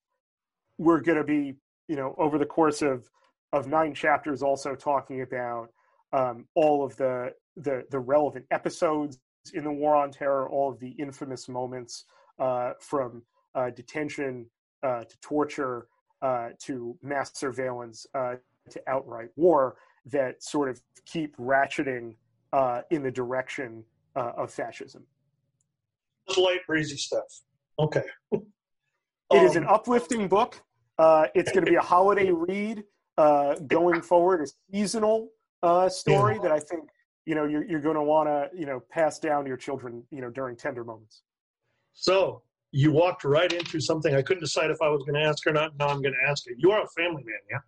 we're 0.77 1.01
going 1.01 1.17
to 1.17 1.23
be, 1.23 1.55
you 1.87 1.95
know, 1.95 2.15
over 2.17 2.37
the 2.37 2.45
course 2.45 2.81
of 2.81 3.09
of 3.51 3.67
nine 3.67 3.93
chapters, 3.93 4.41
also 4.41 4.73
talking 4.73 5.21
about 5.21 5.69
um, 6.11 6.47
all 6.55 6.83
of 6.83 6.95
the, 6.95 7.31
the 7.57 7.85
the 7.91 7.99
relevant 7.99 8.45
episodes 8.49 9.19
in 9.53 9.63
the 9.63 9.71
War 9.71 9.95
on 9.95 10.09
Terror, 10.09 10.49
all 10.49 10.71
of 10.71 10.79
the 10.79 10.89
infamous 10.91 11.47
moments 11.47 12.05
uh, 12.39 12.71
from 12.79 13.21
uh, 13.53 13.69
detention 13.69 14.47
uh, 14.81 15.03
to 15.03 15.17
torture 15.19 15.87
to 16.57 16.97
mass 17.01 17.37
surveillance 17.37 18.07
to 18.69 18.81
outright 18.87 19.29
war 19.35 19.75
that 20.05 20.43
sort 20.43 20.69
of 20.69 20.81
keep 21.05 21.35
ratcheting 21.37 22.15
in 22.91 23.03
the 23.03 23.11
direction 23.11 23.83
of 24.15 24.51
fascism. 24.51 25.03
Light, 26.37 26.59
breezy 26.67 26.97
stuff. 26.97 27.25
Okay. 27.79 28.03
It 29.33 29.43
is 29.43 29.55
an 29.55 29.63
um, 29.63 29.73
uplifting 29.73 30.27
book. 30.27 30.61
Uh, 30.99 31.25
it's 31.33 31.51
going 31.51 31.65
to 31.65 31.71
be 31.71 31.77
a 31.77 31.81
holiday 31.81 32.31
read 32.31 32.83
uh, 33.17 33.55
going 33.67 34.01
forward, 34.01 34.41
a 34.41 34.47
seasonal 34.71 35.29
uh, 35.63 35.89
story 35.89 36.35
yeah. 36.35 36.41
that 36.43 36.51
I 36.51 36.59
think 36.59 36.89
you 37.25 37.35
know 37.35 37.45
you're, 37.45 37.63
you're 37.63 37.81
going 37.81 37.95
to 37.95 38.03
want 38.03 38.27
to 38.27 38.49
you 38.57 38.65
know 38.65 38.81
pass 38.91 39.17
down 39.17 39.43
to 39.43 39.47
your 39.47 39.57
children 39.57 40.03
you 40.11 40.21
know 40.21 40.29
during 40.29 40.55
tender 40.55 40.83
moments. 40.83 41.23
So 41.93 42.41
you 42.71 42.91
walked 42.91 43.23
right 43.23 43.51
into 43.51 43.79
something 43.79 44.15
I 44.15 44.21
couldn't 44.21 44.41
decide 44.41 44.71
if 44.71 44.81
I 44.81 44.89
was 44.89 45.03
going 45.03 45.15
to 45.15 45.27
ask 45.27 45.45
or 45.47 45.53
not. 45.53 45.71
Now 45.77 45.87
I'm 45.87 46.01
going 46.01 46.13
to 46.13 46.29
ask 46.29 46.43
it. 46.47 46.55
You 46.57 46.71
are 46.71 46.83
a 46.83 46.87
family 46.87 47.23
man, 47.23 47.39
yeah? 47.49 47.59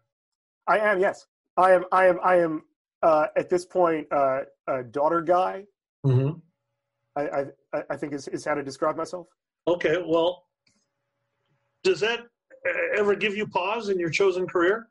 I 0.68 0.80
am. 0.80 1.00
Yes, 1.00 1.26
I 1.58 1.72
am. 1.72 1.86
I 1.92 2.08
am. 2.08 2.20
I 2.24 2.36
am. 2.38 2.64
Uh, 3.04 3.28
at 3.38 3.50
this 3.50 3.66
point, 3.66 4.08
uh, 4.12 4.42
a 4.68 4.84
daughter 4.84 5.22
guy. 5.22 5.64
Mm-hmm. 6.06 6.40
I, 7.16 7.46
I 7.74 7.84
I 7.92 7.98
think 7.98 8.14
is 8.14 8.28
is 8.30 8.44
how 8.44 8.56
to 8.56 8.64
describe 8.64 8.98
myself. 8.98 9.28
Okay, 9.68 10.04
well, 10.06 10.46
does 11.84 12.00
that 12.00 12.22
ever 12.98 13.16
give 13.16 13.36
you 13.36 13.48
pause 13.48 13.90
in 13.90 14.00
your 14.00 14.10
chosen 14.10 14.48
career? 14.48 14.90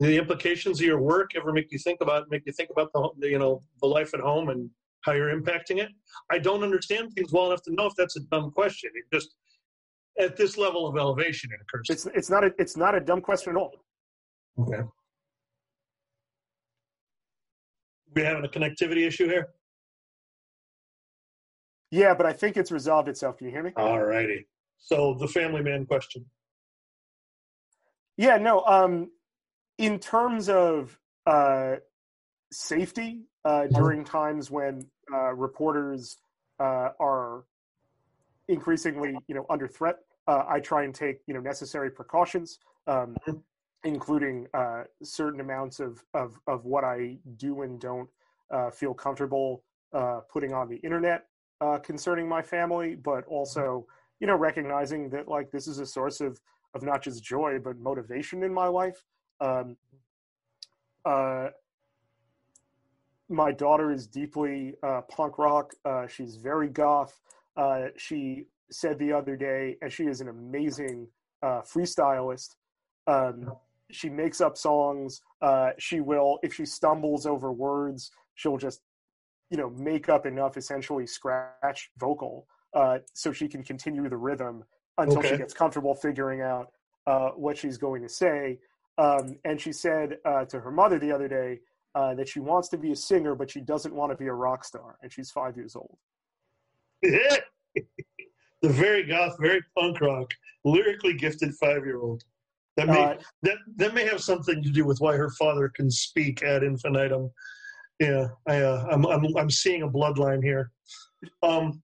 The 0.00 0.18
implications 0.18 0.80
of 0.80 0.86
your 0.86 1.00
work 1.00 1.30
ever 1.36 1.52
make 1.52 1.70
you 1.70 1.78
think 1.78 2.00
about 2.00 2.28
make 2.30 2.42
you 2.46 2.52
think 2.52 2.70
about 2.70 2.92
the 2.92 3.28
you 3.28 3.38
know 3.38 3.62
the 3.80 3.86
life 3.86 4.12
at 4.14 4.20
home 4.20 4.48
and 4.48 4.68
how 5.02 5.12
you're 5.12 5.38
impacting 5.38 5.78
it? 5.78 5.90
I 6.30 6.38
don't 6.38 6.62
understand 6.62 7.12
things 7.12 7.32
well 7.32 7.46
enough 7.46 7.62
to 7.62 7.72
know 7.74 7.86
if 7.86 7.94
that's 7.96 8.16
a 8.16 8.20
dumb 8.30 8.50
question. 8.50 8.90
It 8.94 9.04
just 9.12 9.34
at 10.18 10.36
this 10.36 10.58
level 10.58 10.86
of 10.86 10.96
elevation 10.96 11.50
it 11.52 11.60
occurs. 11.62 11.86
It's 11.90 12.06
it's 12.06 12.30
not 12.30 12.44
a 12.44 12.52
it's 12.58 12.76
not 12.76 12.94
a 12.94 13.00
dumb 13.00 13.20
question 13.20 13.52
at 13.52 13.56
all. 13.56 13.72
Okay. 14.58 14.82
We 18.14 18.22
having 18.22 18.44
a 18.44 18.48
connectivity 18.48 19.06
issue 19.06 19.26
here? 19.26 19.48
Yeah, 21.90 22.14
but 22.14 22.26
I 22.26 22.32
think 22.32 22.56
it's 22.56 22.70
resolved 22.70 23.08
itself. 23.08 23.38
Can 23.38 23.46
you 23.46 23.52
hear 23.52 23.62
me? 23.62 23.72
All 23.76 24.00
righty. 24.00 24.46
So 24.78 25.14
the 25.18 25.28
family 25.28 25.62
man 25.62 25.86
question. 25.86 26.26
Yeah, 28.16 28.36
no. 28.36 28.64
Um, 28.64 29.10
in 29.78 29.98
terms 29.98 30.48
of 30.48 30.98
uh, 31.26 31.76
safety 32.50 33.22
uh, 33.44 33.48
uh-huh. 33.48 33.68
during 33.78 34.04
times 34.04 34.50
when 34.50 34.86
uh, 35.12 35.32
reporters 35.34 36.18
uh, 36.60 36.90
are 37.00 37.44
increasingly, 38.48 39.16
you 39.28 39.34
know, 39.34 39.46
under 39.50 39.66
threat, 39.66 39.96
uh, 40.26 40.44
I 40.48 40.60
try 40.60 40.84
and 40.84 40.94
take 40.94 41.18
you 41.26 41.34
know 41.34 41.40
necessary 41.40 41.90
precautions, 41.90 42.58
um, 42.86 43.16
mm-hmm. 43.26 43.38
Including 43.84 44.46
uh, 44.54 44.84
certain 45.02 45.40
amounts 45.40 45.80
of, 45.80 46.04
of 46.14 46.38
of 46.46 46.64
what 46.64 46.84
I 46.84 47.18
do 47.36 47.62
and 47.62 47.80
don't 47.80 48.08
uh, 48.50 48.70
feel 48.70 48.94
comfortable 48.94 49.64
uh, 49.92 50.20
putting 50.32 50.52
on 50.52 50.68
the 50.68 50.76
internet 50.76 51.26
uh, 51.60 51.78
concerning 51.78 52.28
my 52.28 52.42
family, 52.42 52.94
but 52.94 53.24
also 53.26 53.86
you 54.20 54.26
know 54.26 54.36
recognizing 54.36 55.08
that 55.10 55.28
like 55.28 55.50
this 55.50 55.66
is 55.66 55.78
a 55.78 55.86
source 55.86 56.20
of 56.20 56.40
of 56.74 56.82
not 56.82 57.02
just 57.02 57.22
joy 57.22 57.58
but 57.62 57.78
motivation 57.78 58.42
in 58.42 58.52
my 58.52 58.66
life. 58.66 59.04
Um, 59.40 59.76
uh, 61.04 61.48
my 63.28 63.50
daughter 63.50 63.92
is 63.92 64.06
deeply 64.06 64.74
uh, 64.82 65.00
punk 65.02 65.38
rock. 65.38 65.74
Uh, 65.84 66.06
she's 66.06 66.36
very 66.36 66.68
goth. 66.68 67.20
Uh, 67.56 67.86
she 67.96 68.46
said 68.70 68.98
the 68.98 69.12
other 69.12 69.36
day, 69.36 69.76
and 69.82 69.92
she 69.92 70.04
is 70.04 70.20
an 70.20 70.28
amazing 70.28 71.08
uh, 71.42 71.62
freestylist. 71.62 72.56
Um, 73.06 73.52
she 73.92 74.08
makes 74.08 74.40
up 74.40 74.56
songs. 74.56 75.20
Uh, 75.40 75.70
she 75.78 76.00
will, 76.00 76.38
if 76.42 76.54
she 76.54 76.64
stumbles 76.64 77.26
over 77.26 77.52
words, 77.52 78.10
she'll 78.34 78.58
just 78.58 78.80
you 79.50 79.56
know 79.56 79.70
make 79.70 80.08
up 80.08 80.26
enough 80.26 80.56
essentially 80.56 81.06
scratch 81.06 81.90
vocal 81.98 82.46
uh, 82.74 82.98
so 83.12 83.32
she 83.32 83.48
can 83.48 83.62
continue 83.62 84.08
the 84.08 84.16
rhythm 84.16 84.64
until 84.98 85.18
okay. 85.18 85.30
she 85.30 85.36
gets 85.36 85.54
comfortable 85.54 85.94
figuring 85.94 86.40
out 86.40 86.68
uh, 87.06 87.30
what 87.30 87.56
she's 87.56 87.78
going 87.78 88.02
to 88.02 88.08
say. 88.08 88.58
Um, 88.98 89.38
and 89.44 89.60
she 89.60 89.72
said 89.72 90.18
uh, 90.24 90.44
to 90.46 90.60
her 90.60 90.70
mother 90.70 90.98
the 90.98 91.12
other 91.12 91.28
day 91.28 91.60
uh, 91.94 92.14
that 92.14 92.28
she 92.28 92.40
wants 92.40 92.68
to 92.70 92.78
be 92.78 92.92
a 92.92 92.96
singer, 92.96 93.34
but 93.34 93.50
she 93.50 93.60
doesn't 93.60 93.94
want 93.94 94.12
to 94.12 94.16
be 94.16 94.26
a 94.26 94.32
rock 94.32 94.64
star, 94.64 94.96
and 95.02 95.12
she's 95.12 95.30
five 95.30 95.56
years 95.56 95.76
old. 95.76 95.98
the 97.02 97.42
very 98.62 99.02
goth, 99.02 99.36
very 99.40 99.62
punk 99.76 100.00
rock, 100.00 100.32
lyrically 100.64 101.14
gifted 101.14 101.54
five-year-old. 101.54 102.22
That 102.76 102.88
may 102.88 103.02
uh, 103.02 103.14
that 103.42 103.56
that 103.76 103.94
may 103.94 104.06
have 104.06 104.22
something 104.22 104.62
to 104.62 104.70
do 104.70 104.84
with 104.86 105.00
why 105.00 105.16
her 105.16 105.30
father 105.38 105.70
can 105.74 105.90
speak 105.90 106.42
ad 106.42 106.62
infinitum 106.62 107.30
yeah, 108.02 108.28
I, 108.48 108.58
uh, 108.58 108.84
I'm, 108.90 109.06
I'm, 109.06 109.24
I'm 109.36 109.50
seeing 109.50 109.82
a 109.82 109.88
bloodline 109.88 110.42
here. 110.42 110.72
Um, 111.42 111.80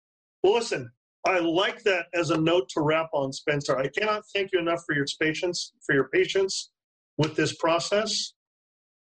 well, 0.43 0.53
listen, 0.53 0.91
I 1.25 1.39
like 1.39 1.81
that 1.83 2.05
as 2.13 2.29
a 2.29 2.37
note 2.37 2.69
to 2.69 2.81
wrap 2.81 3.09
on, 3.13 3.33
Spencer. 3.33 3.77
I 3.77 3.87
cannot 3.87 4.21
thank 4.33 4.51
you 4.53 4.59
enough 4.59 4.83
for 4.85 4.93
your 4.93 5.07
patience, 5.19 5.73
for 5.83 5.95
your 5.95 6.09
patience 6.09 6.71
with 7.17 7.35
this 7.35 7.55
process. 7.55 8.33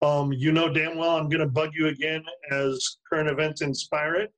Um, 0.00 0.32
you 0.32 0.52
know 0.52 0.72
damn 0.72 0.96
well 0.96 1.16
I'm 1.16 1.28
going 1.28 1.40
to 1.42 1.46
bug 1.46 1.70
you 1.74 1.86
again 1.88 2.24
as 2.50 2.96
current 3.08 3.28
events 3.28 3.60
inspire 3.60 4.14
it. 4.14 4.32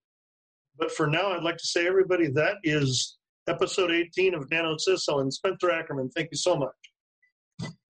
But 0.77 0.91
for 0.91 1.07
now, 1.07 1.33
I'd 1.33 1.45
like 1.45 1.57
to 1.59 1.67
say, 1.67 1.87
everybody, 1.87 2.29
that 2.33 2.57
is 2.65 3.19
episode 3.49 3.93
18 3.93 4.35
of 4.35 4.51
Nano 4.51 4.75
Ociso 4.75 5.21
and 5.21 5.33
Spencer 5.33 5.71
Ackerman. 5.71 6.11
Thank 6.11 6.31
you 6.33 6.37
so 6.37 6.57
much. 6.57 6.75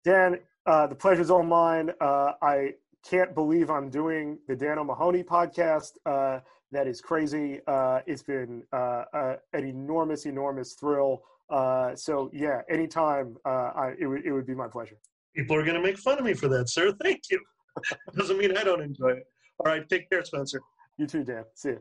Dan, 0.05 0.39
uh, 0.67 0.87
the 0.87 0.95
pleasure's 0.95 1.31
all 1.31 1.43
mine. 1.43 1.91
Uh, 2.01 2.33
I 2.43 2.75
can't 3.09 3.35
believe 3.35 3.71
I'm 3.71 3.89
doing 3.89 4.39
the 4.49 4.55
Dan 4.55 4.79
O'Mahony 4.79 5.23
podcast. 5.23 5.93
Uh, 6.05 6.41
that 6.73 6.87
is 6.87 7.01
crazy. 7.01 7.61
Uh, 7.67 8.01
it's 8.07 8.23
been 8.23 8.63
uh, 8.73 9.05
uh 9.13 9.37
an 9.53 9.65
enormous, 9.67 10.27
enormous 10.27 10.75
thrill. 10.75 11.23
Uh, 11.51 11.95
so 11.95 12.31
yeah, 12.33 12.63
anytime, 12.71 13.37
uh, 13.45 13.71
I, 13.75 13.93
it, 13.99 14.07
would, 14.07 14.25
it 14.25 14.33
would 14.33 14.47
be 14.47 14.55
my 14.55 14.69
pleasure. 14.69 14.97
People 15.35 15.57
are 15.57 15.63
going 15.63 15.77
to 15.77 15.83
make 15.83 15.99
fun 15.99 16.19
of 16.19 16.25
me 16.25 16.35
for 16.35 16.49
that, 16.49 16.69
sir. 16.69 16.93
Thank 17.03 17.23
you. 17.31 17.41
Doesn't 18.17 18.39
mean 18.39 18.57
I 18.57 18.65
don't 18.65 18.83
enjoy 18.83 19.11
it. 19.11 19.27
All 19.59 19.73
right, 19.73 19.89
take 19.89 20.11
care, 20.11 20.25
Spencer. 20.25 20.61
You 20.99 21.07
too, 21.07 21.25
Dan. 21.25 21.45
See 21.55 21.71
you. 21.71 21.81